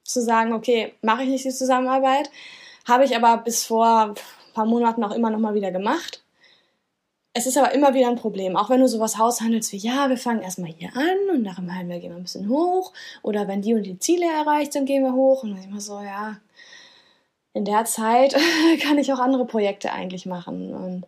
zu 0.05 0.21
sagen, 0.23 0.53
okay, 0.53 0.95
mache 1.03 1.23
ich 1.23 1.29
nicht 1.29 1.45
die 1.45 1.51
Zusammenarbeit. 1.51 2.31
Habe 2.87 3.05
ich 3.05 3.17
aber 3.17 3.39
bis 3.39 3.65
vor 3.65 3.87
ein 3.87 4.15
paar 4.55 4.67
Monaten 4.67 5.05
auch 5.05 5.13
immer 5.13 5.31
noch 5.31 5.39
mal 5.39 5.55
wieder 5.55 5.71
gemacht. 5.71 6.23
Es 7.33 7.47
ist 7.47 7.57
aber 7.57 7.73
immer 7.73 7.95
wieder 7.95 8.09
ein 8.09 8.17
Problem, 8.17 8.57
auch 8.57 8.71
wenn 8.71 8.81
du 8.81 8.89
sowas 8.89 9.17
haushandelst 9.17 9.73
wie, 9.73 9.77
ja, 9.77 10.09
wir 10.09 10.17
fangen 10.17 10.43
erstmal 10.43 10.73
hier 10.73 10.91
an 10.97 11.37
und 11.37 11.43
nach 11.43 11.59
einem 11.59 11.73
halben 11.73 11.89
gehen 11.89 12.11
wir 12.11 12.17
ein 12.17 12.25
bisschen 12.25 12.49
hoch. 12.49 12.93
Oder 13.23 13.47
wenn 13.47 13.63
die 13.63 13.75
und 13.75 13.85
die 13.85 14.01
Ziele 14.01 14.27
erreicht 14.27 14.73
sind, 14.73 14.87
gehen 14.87 15.05
wir 15.05 15.13
hoch. 15.13 15.45
Und 15.45 15.53
dann 15.53 15.63
immer 15.63 15.81
so, 15.81 16.01
ja, 16.01 16.39
in 17.53 17.65
der 17.65 17.85
Zeit 17.85 18.37
kann 18.83 18.99
ich 18.99 19.13
auch 19.13 19.19
andere 19.19 19.47
Projekte 19.47 19.93
eigentlich 19.93 20.27
machen. 20.27 20.75
Und 20.75 21.07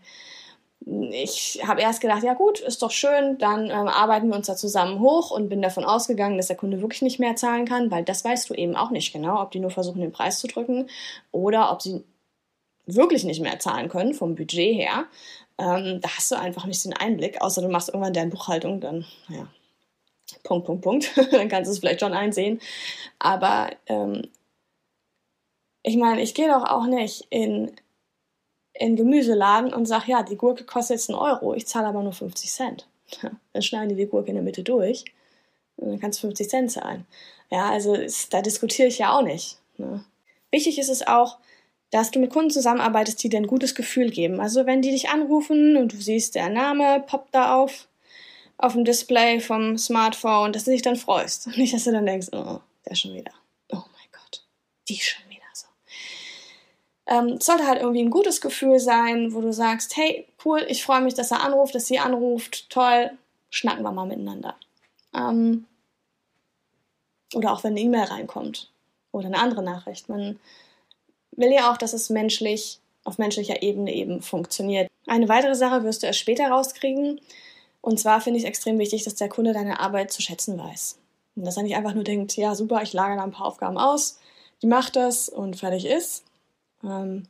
ich 1.12 1.60
habe 1.66 1.80
erst 1.80 2.00
gedacht, 2.00 2.22
ja 2.24 2.34
gut, 2.34 2.60
ist 2.60 2.82
doch 2.82 2.90
schön, 2.90 3.38
dann 3.38 3.66
ähm, 3.66 3.88
arbeiten 3.88 4.28
wir 4.28 4.36
uns 4.36 4.48
da 4.48 4.56
zusammen 4.56 4.98
hoch 5.00 5.30
und 5.30 5.48
bin 5.48 5.62
davon 5.62 5.84
ausgegangen, 5.84 6.36
dass 6.36 6.48
der 6.48 6.56
Kunde 6.56 6.80
wirklich 6.80 7.02
nicht 7.02 7.20
mehr 7.20 7.36
zahlen 7.36 7.66
kann, 7.66 7.90
weil 7.90 8.04
das 8.04 8.24
weißt 8.24 8.50
du 8.50 8.54
eben 8.54 8.74
auch 8.74 8.90
nicht 8.90 9.12
genau, 9.12 9.40
ob 9.40 9.52
die 9.52 9.60
nur 9.60 9.70
versuchen, 9.70 10.00
den 10.00 10.12
Preis 10.12 10.40
zu 10.40 10.48
drücken 10.48 10.88
oder 11.30 11.70
ob 11.70 11.82
sie 11.82 12.02
wirklich 12.86 13.22
nicht 13.22 13.40
mehr 13.40 13.60
zahlen 13.60 13.88
können 13.88 14.14
vom 14.14 14.34
Budget 14.34 14.74
her. 14.74 15.04
Ähm, 15.58 16.00
da 16.00 16.08
hast 16.16 16.32
du 16.32 16.36
einfach 16.36 16.66
nicht 16.66 16.84
den 16.84 16.94
Einblick, 16.94 17.40
außer 17.40 17.62
du 17.62 17.68
machst 17.68 17.88
irgendwann 17.88 18.14
deren 18.14 18.30
Buchhaltung, 18.30 18.80
dann, 18.80 19.04
ja, 19.28 19.46
Punkt, 20.42 20.66
Punkt, 20.66 20.82
Punkt, 20.82 21.12
dann 21.32 21.48
kannst 21.48 21.68
du 21.68 21.72
es 21.72 21.78
vielleicht 21.78 22.00
schon 22.00 22.14
einsehen. 22.14 22.60
Aber 23.18 23.70
ähm, 23.86 24.22
ich 25.82 25.96
meine, 25.96 26.22
ich 26.22 26.34
gehe 26.34 26.48
doch 26.48 26.64
auch 26.64 26.86
nicht 26.86 27.26
in, 27.30 27.72
in 28.72 28.96
Gemüseladen 28.96 29.72
und 29.72 29.86
sage, 29.86 30.10
ja, 30.12 30.22
die 30.22 30.36
Gurke 30.36 30.64
kostet 30.64 30.96
jetzt 30.96 31.10
einen 31.10 31.18
Euro, 31.18 31.54
ich 31.54 31.66
zahle 31.66 31.88
aber 31.88 32.02
nur 32.02 32.12
50 32.12 32.50
Cent. 32.50 32.88
Dann 33.52 33.62
schneiden 33.62 33.90
die 33.90 33.96
die 33.96 34.06
Gurke 34.06 34.28
in 34.28 34.36
der 34.36 34.44
Mitte 34.44 34.62
durch 34.62 35.04
und 35.76 35.90
dann 35.90 36.00
kannst 36.00 36.22
du 36.22 36.28
50 36.28 36.48
Cent 36.48 36.70
zahlen. 36.70 37.06
Ja, 37.50 37.70
also 37.70 37.94
ist, 37.94 38.32
da 38.32 38.40
diskutiere 38.40 38.88
ich 38.88 38.98
ja 38.98 39.16
auch 39.16 39.22
nicht. 39.22 39.58
Ne? 39.76 40.04
Wichtig 40.50 40.78
ist 40.78 40.88
es 40.88 41.06
auch, 41.06 41.38
dass 41.90 42.10
du 42.10 42.18
mit 42.18 42.30
Kunden 42.30 42.50
zusammenarbeitest, 42.50 43.22
die 43.22 43.28
dir 43.28 43.38
ein 43.38 43.46
gutes 43.46 43.74
Gefühl 43.74 44.10
geben. 44.10 44.40
Also 44.40 44.64
wenn 44.64 44.80
die 44.80 44.90
dich 44.90 45.10
anrufen 45.10 45.76
und 45.76 45.92
du 45.92 45.96
siehst, 45.98 46.34
der 46.34 46.48
Name 46.48 47.04
poppt 47.06 47.34
da 47.34 47.56
auf, 47.56 47.88
auf 48.56 48.72
dem 48.72 48.84
Display 48.84 49.40
vom 49.40 49.76
Smartphone, 49.76 50.52
dass 50.52 50.64
du 50.64 50.70
dich 50.70 50.82
dann 50.82 50.96
freust. 50.96 51.46
Und 51.46 51.58
nicht, 51.58 51.74
dass 51.74 51.84
du 51.84 51.92
dann 51.92 52.06
denkst, 52.06 52.28
oh, 52.32 52.60
der 52.88 52.94
schon 52.94 53.12
wieder. 53.12 53.32
Oh 53.70 53.76
mein 53.76 54.08
Gott, 54.12 54.46
die 54.88 54.96
schon 54.96 55.22
wieder. 55.28 55.31
Ähm, 57.12 57.38
sollte 57.40 57.66
halt 57.66 57.80
irgendwie 57.80 58.02
ein 58.02 58.10
gutes 58.10 58.40
Gefühl 58.40 58.78
sein, 58.78 59.34
wo 59.34 59.42
du 59.42 59.52
sagst, 59.52 59.96
hey, 59.98 60.26
cool, 60.46 60.64
ich 60.66 60.82
freue 60.82 61.02
mich, 61.02 61.12
dass 61.12 61.30
er 61.30 61.42
anruft, 61.44 61.74
dass 61.74 61.86
sie 61.86 61.98
anruft, 61.98 62.70
toll, 62.70 63.10
schnacken 63.50 63.82
wir 63.82 63.92
mal 63.92 64.06
miteinander. 64.06 64.54
Ähm, 65.14 65.66
oder 67.34 67.52
auch 67.52 67.64
wenn 67.64 67.72
eine 67.72 67.80
E-Mail 67.80 68.04
reinkommt 68.04 68.70
oder 69.10 69.26
eine 69.26 69.38
andere 69.38 69.62
Nachricht. 69.62 70.08
Man 70.08 70.40
will 71.32 71.52
ja 71.52 71.70
auch, 71.70 71.76
dass 71.76 71.92
es 71.92 72.08
menschlich, 72.08 72.78
auf 73.04 73.18
menschlicher 73.18 73.62
Ebene 73.62 73.92
eben 73.92 74.22
funktioniert. 74.22 74.88
Eine 75.06 75.28
weitere 75.28 75.54
Sache 75.54 75.84
wirst 75.84 76.02
du 76.02 76.06
erst 76.06 76.20
später 76.20 76.48
rauskriegen. 76.48 77.20
Und 77.82 78.00
zwar 78.00 78.22
finde 78.22 78.38
ich 78.38 78.44
es 78.44 78.48
extrem 78.48 78.78
wichtig, 78.78 79.04
dass 79.04 79.16
der 79.16 79.28
Kunde 79.28 79.52
deine 79.52 79.80
Arbeit 79.80 80.12
zu 80.12 80.22
schätzen 80.22 80.58
weiß. 80.58 80.98
Und 81.36 81.44
dass 81.44 81.58
er 81.58 81.62
nicht 81.62 81.76
einfach 81.76 81.94
nur 81.94 82.04
denkt, 82.04 82.36
ja 82.36 82.54
super, 82.54 82.82
ich 82.82 82.94
lagere 82.94 83.18
da 83.18 83.24
ein 83.24 83.32
paar 83.32 83.46
Aufgaben 83.46 83.76
aus, 83.76 84.18
die 84.62 84.66
macht 84.66 84.96
das 84.96 85.28
und 85.28 85.56
fertig 85.56 85.84
ist. 85.84 86.24
Ähm, 86.84 87.26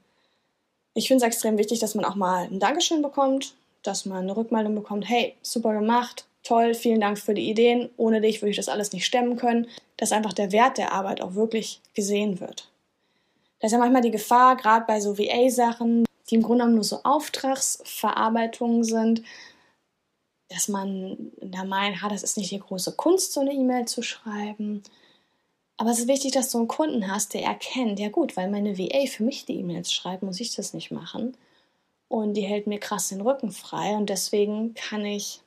ich 0.95 1.09
finde 1.09 1.25
es 1.25 1.27
extrem 1.27 1.59
wichtig, 1.59 1.79
dass 1.81 1.95
man 1.95 2.05
auch 2.05 2.15
mal 2.15 2.45
ein 2.45 2.61
Dankeschön 2.61 3.03
bekommt, 3.03 3.55
dass 3.83 4.07
man 4.07 4.19
eine 4.19 4.37
Rückmeldung 4.37 4.75
bekommt, 4.75 5.09
hey, 5.09 5.35
super 5.43 5.73
gemacht, 5.73 6.27
toll, 6.43 6.75
vielen 6.75 7.01
Dank 7.01 7.19
für 7.19 7.35
die 7.35 7.49
Ideen, 7.49 7.91
ohne 7.97 8.21
dich 8.21 8.43
würde 8.43 8.51
ich 8.51 8.57
das 8.57 8.69
alles 8.69 8.93
nicht 8.93 9.07
stemmen 9.07 9.37
können, 9.37 9.69
dass 9.97 10.13
einfach 10.13 10.33
der 10.33 10.53
Wert 10.53 10.79
der 10.79 10.93
Arbeit 10.93 11.21
auch 11.21 11.35
wirklich 11.35 11.81
gesehen 11.95 12.41
wird. 12.41 12.69
Da 13.61 13.67
ist 13.67 13.73
ja 13.73 13.79
manchmal 13.79 14.03
die 14.03 14.11
Gefahr, 14.11 14.57
gerade 14.57 14.85
bei 14.87 15.01
so 15.01 15.19
VA-Sachen, 15.19 16.05
die 16.29 16.35
im 16.35 16.43
Grunde 16.43 16.65
genommen 16.65 16.75
nur 16.75 16.85
so 16.85 17.01
Auftragsverarbeitungen 17.05 18.85
sind, 18.85 19.23
dass 20.49 20.69
man 20.69 21.33
da 21.41 21.65
meint, 21.65 22.03
ha, 22.03 22.09
das 22.09 22.23
ist 22.23 22.37
nicht 22.37 22.51
die 22.51 22.59
große 22.59 22.93
Kunst, 22.97 23.33
so 23.33 23.41
eine 23.41 23.53
E-Mail 23.53 23.87
zu 23.87 24.03
schreiben. 24.03 24.83
Aber 25.83 25.91
es 25.91 25.99
ist 25.99 26.07
wichtig, 26.07 26.31
dass 26.31 26.49
du 26.49 26.59
einen 26.59 26.69
Kunden 26.69 27.11
hast, 27.11 27.35
der 27.35 27.43
erkennt, 27.43 27.99
ja 27.99 28.09
gut, 28.09 28.37
weil 28.37 28.49
meine 28.49 28.79
VA 28.79 29.05
für 29.09 29.25
mich 29.25 29.47
die 29.47 29.59
E-Mails 29.59 29.93
schreibt, 29.93 30.23
muss 30.23 30.39
ich 30.39 30.55
das 30.55 30.75
nicht 30.75 30.93
machen. 30.93 31.37
Und 32.07 32.35
die 32.35 32.43
hält 32.43 32.69
mir 32.69 32.79
krass 32.79 33.09
den 33.09 33.21
Rücken 33.21 33.51
frei 33.51 33.97
und 33.97 34.09
deswegen 34.09 34.75
kann 34.75 35.05
ich 35.05 35.41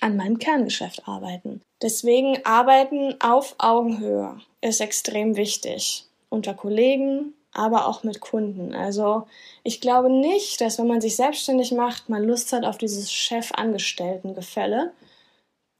an 0.00 0.16
meinem 0.16 0.38
Kerngeschäft 0.38 1.06
arbeiten. 1.06 1.60
Deswegen 1.82 2.38
arbeiten 2.46 3.20
auf 3.20 3.54
Augenhöhe 3.58 4.40
ist 4.62 4.80
extrem 4.80 5.36
wichtig. 5.36 6.06
Unter 6.30 6.54
Kollegen, 6.54 7.34
aber 7.52 7.86
auch 7.86 8.02
mit 8.02 8.20
Kunden. 8.20 8.74
Also 8.74 9.26
ich 9.62 9.82
glaube 9.82 10.08
nicht, 10.08 10.62
dass 10.62 10.78
wenn 10.78 10.86
man 10.86 11.02
sich 11.02 11.16
selbstständig 11.16 11.72
macht, 11.72 12.08
man 12.08 12.24
Lust 12.24 12.50
hat 12.54 12.64
auf 12.64 12.78
dieses 12.78 13.12
Chef-Angestellten-Gefälle, 13.12 14.94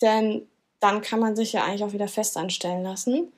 denn 0.02 0.46
dann 0.80 1.00
kann 1.00 1.18
man 1.18 1.34
sich 1.34 1.54
ja 1.54 1.64
eigentlich 1.64 1.84
auch 1.84 1.94
wieder 1.94 2.08
festanstellen 2.08 2.82
lassen. 2.82 3.32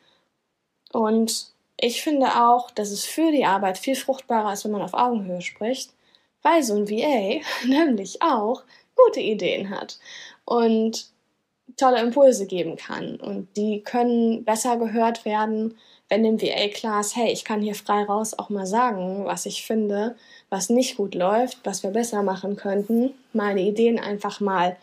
Und 0.93 1.53
ich 1.81 2.03
finde 2.03 2.27
auch, 2.43 2.71
dass 2.71 2.91
es 2.91 3.05
für 3.05 3.31
die 3.31 3.45
Arbeit 3.45 3.79
viel 3.79 3.97
fruchtbarer 3.97 4.53
ist, 4.53 4.65
wenn 4.65 4.73
man 4.73 4.83
auf 4.83 4.95
Augenhöhe 4.95 5.43
spricht, 5.43 5.93
weil 6.43 6.63
so 6.63 6.75
ein 6.75 6.89
VA 6.89 7.41
nämlich 7.67 8.23
auch 8.23 8.63
gute 8.97 9.21
Ideen 9.21 9.71
hat 9.71 9.99
und 10.45 11.07
tolle 11.77 12.01
Impulse 12.01 12.47
geben 12.47 12.77
kann. 12.77 13.17
Und 13.17 13.49
die 13.57 13.81
können 13.83 14.45
besser 14.45 14.77
gehört 14.77 15.25
werden, 15.25 15.79
wenn 16.09 16.23
dem 16.23 16.41
VA 16.41 16.69
klar 16.69 17.01
ist, 17.01 17.17
hey, 17.17 17.31
ich 17.31 17.45
kann 17.45 17.61
hier 17.61 17.75
frei 17.75 18.03
raus 18.03 18.37
auch 18.37 18.49
mal 18.49 18.67
sagen, 18.67 19.25
was 19.25 19.47
ich 19.47 19.65
finde, 19.65 20.17
was 20.49 20.71
nicht 20.71 20.97
gut 20.97 21.15
läuft, 21.15 21.59
was 21.65 21.83
wir 21.83 21.91
besser 21.91 22.23
machen 22.23 22.57
könnten, 22.57 23.15
meine 23.33 23.61
Ideen 23.61 23.99
einfach 23.99 24.41
mal 24.41 24.77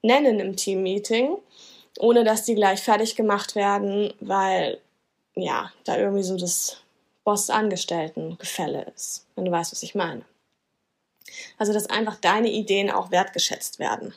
nennen 0.00 0.40
im 0.40 0.56
Teammeeting, 0.56 1.36
ohne 1.98 2.24
dass 2.24 2.44
die 2.44 2.54
gleich 2.54 2.82
fertig 2.82 3.16
gemacht 3.16 3.54
werden, 3.54 4.12
weil 4.20 4.80
ja, 5.34 5.72
da 5.84 5.98
irgendwie 5.98 6.22
so 6.22 6.36
das 6.36 6.78
Boss-Angestellten-Gefälle 7.24 8.86
ist, 8.94 9.26
wenn 9.34 9.44
du 9.44 9.50
weißt, 9.50 9.72
was 9.72 9.82
ich 9.82 9.94
meine. 9.94 10.24
Also, 11.58 11.72
dass 11.72 11.88
einfach 11.88 12.16
deine 12.16 12.50
Ideen 12.50 12.90
auch 12.90 13.10
wertgeschätzt 13.10 13.78
werden. 13.78 14.14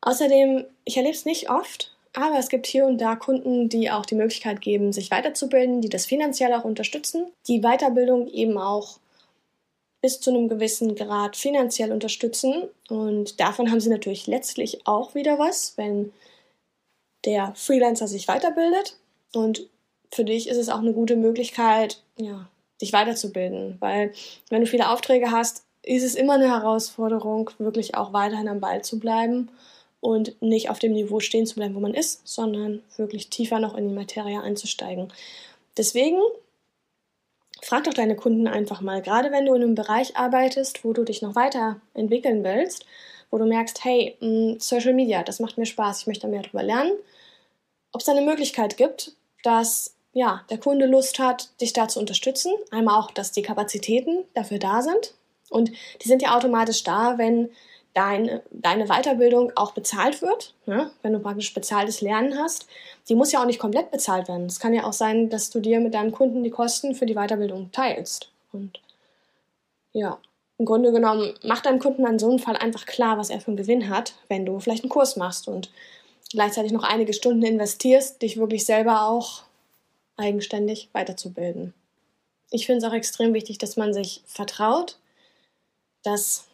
Außerdem, 0.00 0.64
ich 0.84 0.96
erlebe 0.96 1.14
es 1.14 1.24
nicht 1.24 1.50
oft, 1.50 1.96
aber 2.12 2.38
es 2.38 2.48
gibt 2.48 2.66
hier 2.66 2.86
und 2.86 2.98
da 2.98 3.16
Kunden, 3.16 3.68
die 3.68 3.90
auch 3.90 4.06
die 4.06 4.14
Möglichkeit 4.14 4.60
geben, 4.60 4.92
sich 4.92 5.10
weiterzubilden, 5.10 5.80
die 5.80 5.88
das 5.88 6.06
finanziell 6.06 6.52
auch 6.54 6.64
unterstützen, 6.64 7.30
die 7.46 7.60
Weiterbildung 7.60 8.28
eben 8.28 8.58
auch 8.58 8.98
bis 10.00 10.20
zu 10.20 10.30
einem 10.30 10.48
gewissen 10.48 10.94
Grad 10.94 11.36
finanziell 11.36 11.92
unterstützen. 11.92 12.68
Und 12.88 13.40
davon 13.40 13.70
haben 13.70 13.80
sie 13.80 13.90
natürlich 13.90 14.26
letztlich 14.26 14.86
auch 14.86 15.14
wieder 15.14 15.38
was, 15.38 15.76
wenn 15.76 16.12
der 17.24 17.52
Freelancer 17.56 18.06
sich 18.06 18.28
weiterbildet. 18.28 18.96
Und 19.34 19.68
für 20.12 20.24
dich 20.24 20.48
ist 20.48 20.56
es 20.56 20.68
auch 20.68 20.78
eine 20.78 20.92
gute 20.92 21.16
Möglichkeit, 21.16 22.00
ja, 22.16 22.48
dich 22.80 22.92
weiterzubilden. 22.92 23.76
Weil 23.80 24.12
wenn 24.50 24.60
du 24.60 24.66
viele 24.66 24.90
Aufträge 24.90 25.30
hast, 25.30 25.64
ist 25.82 26.04
es 26.04 26.14
immer 26.14 26.34
eine 26.34 26.48
Herausforderung, 26.48 27.50
wirklich 27.58 27.94
auch 27.94 28.12
weiterhin 28.12 28.48
am 28.48 28.60
Ball 28.60 28.82
zu 28.82 28.98
bleiben 28.98 29.48
und 30.00 30.40
nicht 30.40 30.70
auf 30.70 30.78
dem 30.78 30.92
Niveau 30.92 31.20
stehen 31.20 31.46
zu 31.46 31.56
bleiben, 31.56 31.74
wo 31.74 31.80
man 31.80 31.94
ist, 31.94 32.26
sondern 32.26 32.82
wirklich 32.96 33.30
tiefer 33.30 33.58
noch 33.58 33.76
in 33.76 33.88
die 33.88 33.94
Materie 33.94 34.40
einzusteigen. 34.40 35.12
Deswegen 35.76 36.20
frag 37.62 37.84
doch 37.84 37.94
deine 37.94 38.16
Kunden 38.16 38.46
einfach 38.46 38.80
mal, 38.80 39.02
gerade 39.02 39.32
wenn 39.32 39.46
du 39.46 39.54
in 39.54 39.62
einem 39.62 39.74
Bereich 39.74 40.16
arbeitest, 40.16 40.84
wo 40.84 40.92
du 40.92 41.04
dich 41.04 41.22
noch 41.22 41.34
weiterentwickeln 41.34 42.44
willst, 42.44 42.84
wo 43.30 43.38
du 43.38 43.46
merkst, 43.46 43.84
hey, 43.84 44.16
mm, 44.20 44.58
Social 44.58 44.94
Media, 44.94 45.22
das 45.22 45.40
macht 45.40 45.58
mir 45.58 45.66
Spaß, 45.66 46.02
ich 46.02 46.06
möchte 46.06 46.28
mehr 46.28 46.42
darüber 46.42 46.62
lernen, 46.62 46.92
ob 47.92 48.00
es 48.00 48.06
da 48.06 48.12
eine 48.12 48.22
Möglichkeit 48.22 48.76
gibt, 48.76 49.12
dass 49.42 49.94
ja, 50.18 50.42
der 50.50 50.58
Kunde 50.58 50.86
Lust 50.86 51.20
hat, 51.20 51.48
dich 51.60 51.72
da 51.72 51.86
zu 51.86 52.00
unterstützen. 52.00 52.52
Einmal 52.72 52.98
auch, 52.98 53.12
dass 53.12 53.30
die 53.30 53.42
Kapazitäten 53.42 54.24
dafür 54.34 54.58
da 54.58 54.82
sind. 54.82 55.14
Und 55.48 55.70
die 56.02 56.08
sind 56.08 56.22
ja 56.22 56.36
automatisch 56.36 56.82
da, 56.82 57.18
wenn 57.18 57.50
dein, 57.94 58.40
deine 58.50 58.86
Weiterbildung 58.86 59.52
auch 59.54 59.72
bezahlt 59.72 60.20
wird, 60.20 60.54
ne? 60.66 60.90
wenn 61.02 61.12
du 61.12 61.20
praktisch 61.20 61.54
bezahltes 61.54 62.00
Lernen 62.00 62.36
hast. 62.36 62.66
Die 63.08 63.14
muss 63.14 63.30
ja 63.30 63.40
auch 63.40 63.46
nicht 63.46 63.60
komplett 63.60 63.92
bezahlt 63.92 64.26
werden. 64.26 64.46
Es 64.46 64.58
kann 64.58 64.74
ja 64.74 64.82
auch 64.82 64.92
sein, 64.92 65.30
dass 65.30 65.50
du 65.50 65.60
dir 65.60 65.78
mit 65.78 65.94
deinem 65.94 66.10
Kunden 66.10 66.42
die 66.42 66.50
Kosten 66.50 66.96
für 66.96 67.06
die 67.06 67.14
Weiterbildung 67.14 67.70
teilst. 67.70 68.32
Und 68.52 68.80
ja, 69.92 70.18
im 70.58 70.64
Grunde 70.64 70.90
genommen 70.90 71.32
macht 71.44 71.66
deinem 71.66 71.78
Kunden 71.78 72.04
an 72.06 72.18
so 72.18 72.28
einem 72.28 72.40
Fall 72.40 72.56
einfach 72.56 72.86
klar, 72.86 73.18
was 73.18 73.30
er 73.30 73.40
für 73.40 73.48
einen 73.48 73.56
Gewinn 73.56 73.88
hat, 73.88 74.14
wenn 74.26 74.44
du 74.44 74.58
vielleicht 74.58 74.82
einen 74.82 74.90
Kurs 74.90 75.14
machst 75.14 75.46
und 75.46 75.70
gleichzeitig 76.32 76.72
noch 76.72 76.82
einige 76.82 77.12
Stunden 77.12 77.44
investierst, 77.44 78.20
dich 78.20 78.36
wirklich 78.36 78.66
selber 78.66 79.02
auch 79.06 79.44
eigenständig 80.18 80.88
weiterzubilden. 80.92 81.74
Ich 82.50 82.66
finde 82.66 82.84
es 82.84 82.90
auch 82.90 82.94
extrem 82.94 83.34
wichtig, 83.34 83.58
dass 83.58 83.76
man 83.76 83.92
sich 83.92 84.22
vertraut. 84.26 84.98
Das 86.02 86.44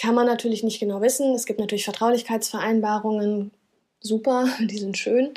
kann 0.00 0.14
man 0.14 0.26
natürlich 0.26 0.62
nicht 0.62 0.80
genau 0.80 1.00
wissen. 1.00 1.34
Es 1.34 1.46
gibt 1.46 1.60
natürlich 1.60 1.84
Vertraulichkeitsvereinbarungen, 1.84 3.50
super, 4.00 4.48
die 4.60 4.78
sind 4.78 4.96
schön. 4.96 5.34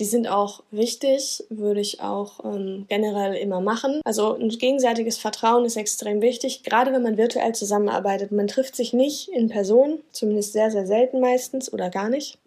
Die 0.00 0.04
sind 0.04 0.28
auch 0.28 0.62
wichtig, 0.70 1.42
würde 1.48 1.80
ich 1.80 2.00
auch 2.00 2.44
ähm, 2.44 2.86
generell 2.88 3.34
immer 3.34 3.60
machen. 3.60 4.00
Also 4.04 4.34
ein 4.34 4.48
gegenseitiges 4.48 5.18
Vertrauen 5.18 5.64
ist 5.64 5.76
extrem 5.76 6.20
wichtig, 6.20 6.62
gerade 6.62 6.92
wenn 6.92 7.02
man 7.02 7.16
virtuell 7.16 7.52
zusammenarbeitet. 7.52 8.30
Man 8.30 8.46
trifft 8.46 8.76
sich 8.76 8.92
nicht 8.92 9.28
in 9.28 9.48
Person, 9.48 9.98
zumindest 10.12 10.52
sehr, 10.52 10.70
sehr 10.70 10.86
selten 10.86 11.18
meistens 11.18 11.72
oder 11.72 11.90
gar 11.90 12.08
nicht. 12.10 12.38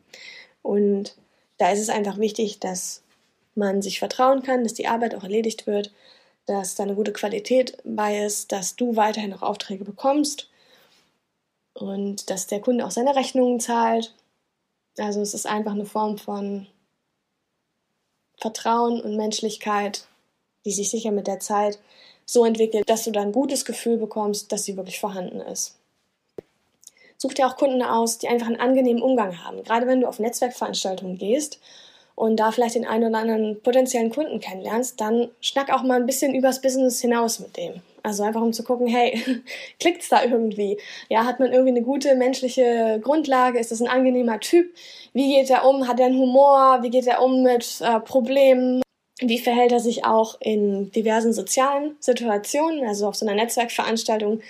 Und 0.61 1.15
da 1.57 1.71
ist 1.71 1.81
es 1.81 1.89
einfach 1.89 2.19
wichtig, 2.19 2.59
dass 2.59 3.03
man 3.55 3.81
sich 3.81 3.99
vertrauen 3.99 4.43
kann, 4.43 4.63
dass 4.63 4.73
die 4.73 4.87
Arbeit 4.87 5.15
auch 5.15 5.23
erledigt 5.23 5.67
wird, 5.67 5.91
dass 6.45 6.75
da 6.75 6.83
eine 6.83 6.95
gute 6.95 7.13
Qualität 7.13 7.77
bei 7.83 8.23
ist, 8.23 8.51
dass 8.51 8.75
du 8.75 8.95
weiterhin 8.95 9.33
auch 9.33 9.41
Aufträge 9.41 9.85
bekommst 9.85 10.49
und 11.73 12.29
dass 12.29 12.47
der 12.47 12.61
Kunde 12.61 12.85
auch 12.85 12.91
seine 12.91 13.15
Rechnungen 13.15 13.59
zahlt. 13.59 14.13
Also 14.97 15.21
es 15.21 15.33
ist 15.33 15.45
einfach 15.45 15.73
eine 15.73 15.85
Form 15.85 16.17
von 16.17 16.67
Vertrauen 18.37 19.01
und 19.01 19.15
Menschlichkeit, 19.17 20.07
die 20.65 20.71
sich 20.71 20.89
sicher 20.89 21.11
mit 21.11 21.27
der 21.27 21.39
Zeit 21.39 21.79
so 22.25 22.45
entwickelt, 22.45 22.89
dass 22.89 23.03
du 23.03 23.11
dann 23.11 23.27
ein 23.27 23.33
gutes 23.33 23.65
Gefühl 23.65 23.97
bekommst, 23.97 24.51
dass 24.51 24.63
sie 24.63 24.77
wirklich 24.77 24.99
vorhanden 24.99 25.41
ist. 25.41 25.77
Such 27.17 27.33
dir 27.33 27.45
auch 27.45 27.55
Kunden 27.55 27.83
aus, 27.83 28.17
die 28.17 28.27
einfach 28.27 28.47
einen 28.47 28.59
angenehmen 28.59 29.03
Umgang 29.03 29.43
haben. 29.43 29.63
Gerade 29.63 29.85
wenn 29.85 30.01
du 30.01 30.07
auf 30.07 30.17
Netzwerkveranstaltungen 30.17 31.17
gehst 31.17 31.59
und 32.21 32.37
da 32.37 32.51
vielleicht 32.51 32.75
den 32.75 32.85
einen 32.85 33.05
oder 33.05 33.17
anderen 33.17 33.59
potenziellen 33.63 34.11
Kunden 34.11 34.39
kennenlernst, 34.39 35.01
dann 35.01 35.29
schnack 35.39 35.73
auch 35.73 35.81
mal 35.81 35.99
ein 35.99 36.05
bisschen 36.05 36.35
übers 36.35 36.61
Business 36.61 37.01
hinaus 37.01 37.39
mit 37.39 37.57
dem. 37.57 37.81
Also 38.03 38.21
einfach 38.21 38.43
um 38.43 38.53
zu 38.53 38.63
gucken, 38.63 38.85
hey, 38.85 39.19
klickt's 39.79 40.09
da 40.09 40.23
irgendwie? 40.23 40.77
Ja, 41.09 41.25
hat 41.25 41.39
man 41.39 41.51
irgendwie 41.51 41.71
eine 41.71 41.81
gute 41.81 42.13
menschliche 42.13 42.99
Grundlage? 43.03 43.57
Ist 43.57 43.71
das 43.71 43.81
ein 43.81 43.87
angenehmer 43.87 44.39
Typ? 44.39 44.71
Wie 45.13 45.33
geht 45.33 45.49
er 45.49 45.65
um? 45.65 45.87
Hat 45.87 45.99
er 45.99 46.05
einen 46.05 46.19
Humor? 46.19 46.83
Wie 46.83 46.91
geht 46.91 47.07
er 47.07 47.23
um 47.23 47.41
mit 47.41 47.81
äh, 47.81 47.99
Problemen? 47.99 48.83
Wie 49.19 49.39
verhält 49.39 49.71
er 49.71 49.79
sich 49.79 50.05
auch 50.05 50.39
in 50.41 50.91
diversen 50.91 51.33
sozialen 51.33 51.95
Situationen? 51.99 52.87
Also 52.87 53.07
auf 53.07 53.15
so 53.15 53.25
einer 53.25 53.33
Netzwerkveranstaltung 53.33 54.41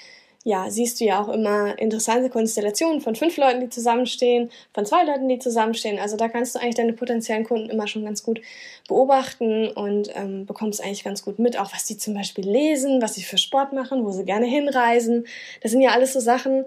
ja, 0.43 0.71
siehst 0.71 0.99
du 0.99 1.05
ja 1.05 1.21
auch 1.21 1.29
immer 1.29 1.77
interessante 1.77 2.29
Konstellationen 2.29 2.99
von 2.99 3.15
fünf 3.15 3.37
Leuten, 3.37 3.59
die 3.59 3.69
zusammenstehen, 3.69 4.49
von 4.73 4.87
zwei 4.87 5.03
Leuten, 5.03 5.29
die 5.29 5.37
zusammenstehen. 5.37 5.99
Also 5.99 6.17
da 6.17 6.29
kannst 6.29 6.55
du 6.55 6.59
eigentlich 6.59 6.75
deine 6.75 6.93
potenziellen 6.93 7.43
Kunden 7.43 7.69
immer 7.69 7.87
schon 7.87 8.03
ganz 8.03 8.23
gut 8.23 8.41
beobachten 8.87 9.69
und 9.69 10.09
ähm, 10.15 10.47
bekommst 10.47 10.83
eigentlich 10.83 11.03
ganz 11.03 11.23
gut 11.23 11.37
mit, 11.37 11.59
auch 11.59 11.71
was 11.73 11.85
die 11.85 11.97
zum 11.97 12.15
Beispiel 12.15 12.49
lesen, 12.49 13.03
was 13.03 13.13
sie 13.13 13.23
für 13.23 13.37
Sport 13.37 13.71
machen, 13.73 14.03
wo 14.03 14.11
sie 14.11 14.25
gerne 14.25 14.47
hinreisen. 14.47 15.27
Das 15.61 15.71
sind 15.71 15.81
ja 15.81 15.91
alles 15.91 16.13
so 16.13 16.19
Sachen, 16.19 16.65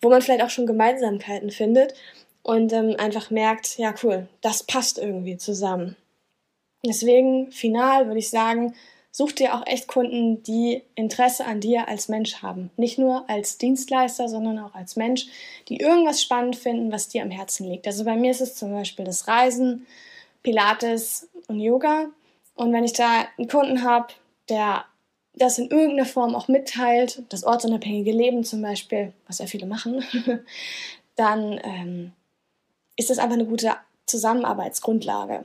wo 0.00 0.10
man 0.10 0.20
vielleicht 0.20 0.42
auch 0.42 0.50
schon 0.50 0.66
Gemeinsamkeiten 0.66 1.50
findet 1.50 1.94
und 2.42 2.72
ähm, 2.72 2.96
einfach 2.98 3.30
merkt, 3.30 3.78
ja 3.78 3.94
cool, 4.02 4.26
das 4.40 4.64
passt 4.64 4.98
irgendwie 4.98 5.36
zusammen. 5.36 5.96
Deswegen, 6.84 7.52
final 7.52 8.06
würde 8.06 8.18
ich 8.18 8.30
sagen, 8.30 8.74
Such 9.14 9.32
dir 9.32 9.54
auch 9.54 9.66
echt 9.66 9.88
Kunden, 9.88 10.42
die 10.42 10.82
Interesse 10.94 11.44
an 11.44 11.60
dir 11.60 11.86
als 11.86 12.08
Mensch 12.08 12.36
haben. 12.36 12.70
Nicht 12.78 12.98
nur 12.98 13.28
als 13.28 13.58
Dienstleister, 13.58 14.26
sondern 14.26 14.58
auch 14.58 14.74
als 14.74 14.96
Mensch, 14.96 15.26
die 15.68 15.76
irgendwas 15.76 16.22
spannend 16.22 16.56
finden, 16.56 16.90
was 16.90 17.08
dir 17.08 17.22
am 17.22 17.30
Herzen 17.30 17.68
liegt. 17.68 17.86
Also 17.86 18.04
bei 18.04 18.16
mir 18.16 18.30
ist 18.30 18.40
es 18.40 18.54
zum 18.54 18.72
Beispiel 18.72 19.04
das 19.04 19.28
Reisen, 19.28 19.86
Pilates 20.42 21.28
und 21.46 21.60
Yoga. 21.60 22.06
Und 22.54 22.72
wenn 22.72 22.84
ich 22.84 22.94
da 22.94 23.26
einen 23.36 23.48
Kunden 23.48 23.82
habe, 23.82 24.14
der 24.48 24.86
das 25.34 25.58
in 25.58 25.70
irgendeiner 25.70 26.06
Form 26.06 26.34
auch 26.34 26.48
mitteilt, 26.48 27.22
das 27.28 27.44
ortsunabhängige 27.44 28.12
Leben 28.12 28.44
zum 28.44 28.62
Beispiel, 28.62 29.12
was 29.26 29.38
ja 29.38 29.46
viele 29.46 29.66
machen, 29.66 30.02
dann 31.16 31.60
ähm, 31.62 32.12
ist 32.96 33.10
das 33.10 33.18
einfach 33.18 33.34
eine 33.34 33.46
gute 33.46 33.74
Zusammenarbeitsgrundlage. 34.06 35.44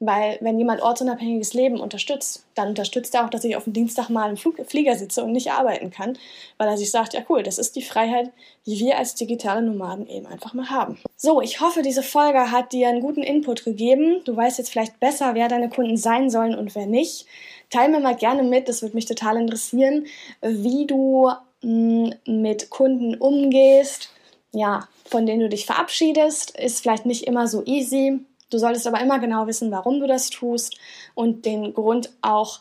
Weil 0.00 0.38
wenn 0.40 0.58
jemand 0.58 0.80
ortsunabhängiges 0.80 1.54
Leben 1.54 1.80
unterstützt, 1.80 2.44
dann 2.54 2.68
unterstützt 2.68 3.14
er 3.14 3.24
auch, 3.24 3.30
dass 3.30 3.42
ich 3.42 3.56
auf 3.56 3.64
dem 3.64 3.72
Dienstag 3.72 4.08
mal 4.10 4.30
im 4.30 4.36
Flieger 4.36 4.94
sitze 4.94 5.24
und 5.24 5.32
nicht 5.32 5.50
arbeiten 5.50 5.90
kann, 5.90 6.16
weil 6.56 6.68
er 6.68 6.78
sich 6.78 6.92
sagt, 6.92 7.14
ja 7.14 7.20
cool, 7.28 7.42
das 7.42 7.58
ist 7.58 7.74
die 7.74 7.82
Freiheit, 7.82 8.30
die 8.64 8.78
wir 8.78 8.96
als 8.96 9.16
digitale 9.16 9.60
Nomaden 9.60 10.06
eben 10.06 10.26
einfach 10.26 10.54
mal 10.54 10.70
haben. 10.70 10.98
So, 11.16 11.40
ich 11.40 11.60
hoffe, 11.60 11.82
diese 11.82 12.04
Folge 12.04 12.52
hat 12.52 12.72
dir 12.72 12.88
einen 12.88 13.00
guten 13.00 13.24
Input 13.24 13.64
gegeben. 13.64 14.22
Du 14.24 14.36
weißt 14.36 14.58
jetzt 14.58 14.70
vielleicht 14.70 15.00
besser, 15.00 15.34
wer 15.34 15.48
deine 15.48 15.68
Kunden 15.68 15.96
sein 15.96 16.30
sollen 16.30 16.54
und 16.54 16.76
wer 16.76 16.86
nicht. 16.86 17.26
Teil 17.70 17.88
mir 17.88 18.00
mal 18.00 18.14
gerne 18.16 18.44
mit, 18.44 18.68
das 18.68 18.82
würde 18.82 18.94
mich 18.94 19.06
total 19.06 19.36
interessieren, 19.36 20.06
wie 20.40 20.86
du 20.86 21.28
mh, 21.62 22.14
mm, 22.26 22.40
mit 22.40 22.70
Kunden 22.70 23.16
umgehst, 23.16 24.10
ja, 24.52 24.88
von 25.04 25.26
denen 25.26 25.40
du 25.40 25.48
dich 25.48 25.66
verabschiedest, 25.66 26.56
ist 26.56 26.80
vielleicht 26.80 27.04
nicht 27.04 27.26
immer 27.26 27.48
so 27.48 27.64
easy 27.64 28.20
Du 28.50 28.58
solltest 28.58 28.86
aber 28.86 29.00
immer 29.00 29.18
genau 29.18 29.46
wissen, 29.46 29.70
warum 29.70 30.00
du 30.00 30.06
das 30.06 30.30
tust 30.30 30.78
und 31.14 31.44
den 31.44 31.74
Grund 31.74 32.10
auch 32.22 32.60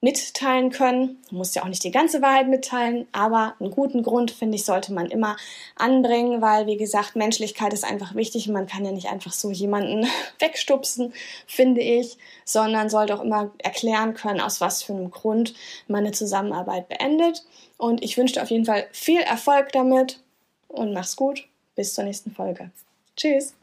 mitteilen 0.00 0.70
können. 0.70 1.18
Du 1.28 1.36
musst 1.36 1.56
ja 1.56 1.62
auch 1.62 1.68
nicht 1.68 1.82
die 1.82 1.90
ganze 1.90 2.22
Wahrheit 2.22 2.48
mitteilen, 2.48 3.08
aber 3.10 3.54
einen 3.58 3.72
guten 3.72 4.02
Grund, 4.02 4.30
finde 4.30 4.56
ich, 4.56 4.64
sollte 4.64 4.92
man 4.92 5.06
immer 5.06 5.36
anbringen, 5.74 6.40
weil, 6.40 6.66
wie 6.66 6.76
gesagt, 6.76 7.16
Menschlichkeit 7.16 7.72
ist 7.72 7.84
einfach 7.84 8.14
wichtig. 8.14 8.46
Man 8.48 8.68
kann 8.68 8.84
ja 8.84 8.92
nicht 8.92 9.08
einfach 9.08 9.32
so 9.32 9.50
jemanden 9.50 10.06
wegstupsen, 10.38 11.12
finde 11.46 11.80
ich, 11.80 12.16
sondern 12.44 12.90
sollte 12.90 13.14
auch 13.14 13.24
immer 13.24 13.50
erklären 13.58 14.14
können, 14.14 14.40
aus 14.40 14.60
was 14.60 14.82
für 14.82 14.92
einem 14.92 15.10
Grund 15.10 15.54
man 15.88 16.04
eine 16.04 16.12
Zusammenarbeit 16.12 16.88
beendet. 16.88 17.44
Und 17.76 18.02
ich 18.04 18.16
wünsche 18.16 18.34
dir 18.34 18.42
auf 18.42 18.50
jeden 18.50 18.66
Fall 18.66 18.86
viel 18.92 19.20
Erfolg 19.20 19.72
damit 19.72 20.20
und 20.68 20.92
mach's 20.92 21.16
gut. 21.16 21.48
Bis 21.74 21.94
zur 21.94 22.04
nächsten 22.04 22.32
Folge. 22.32 22.70
Tschüss. 23.16 23.57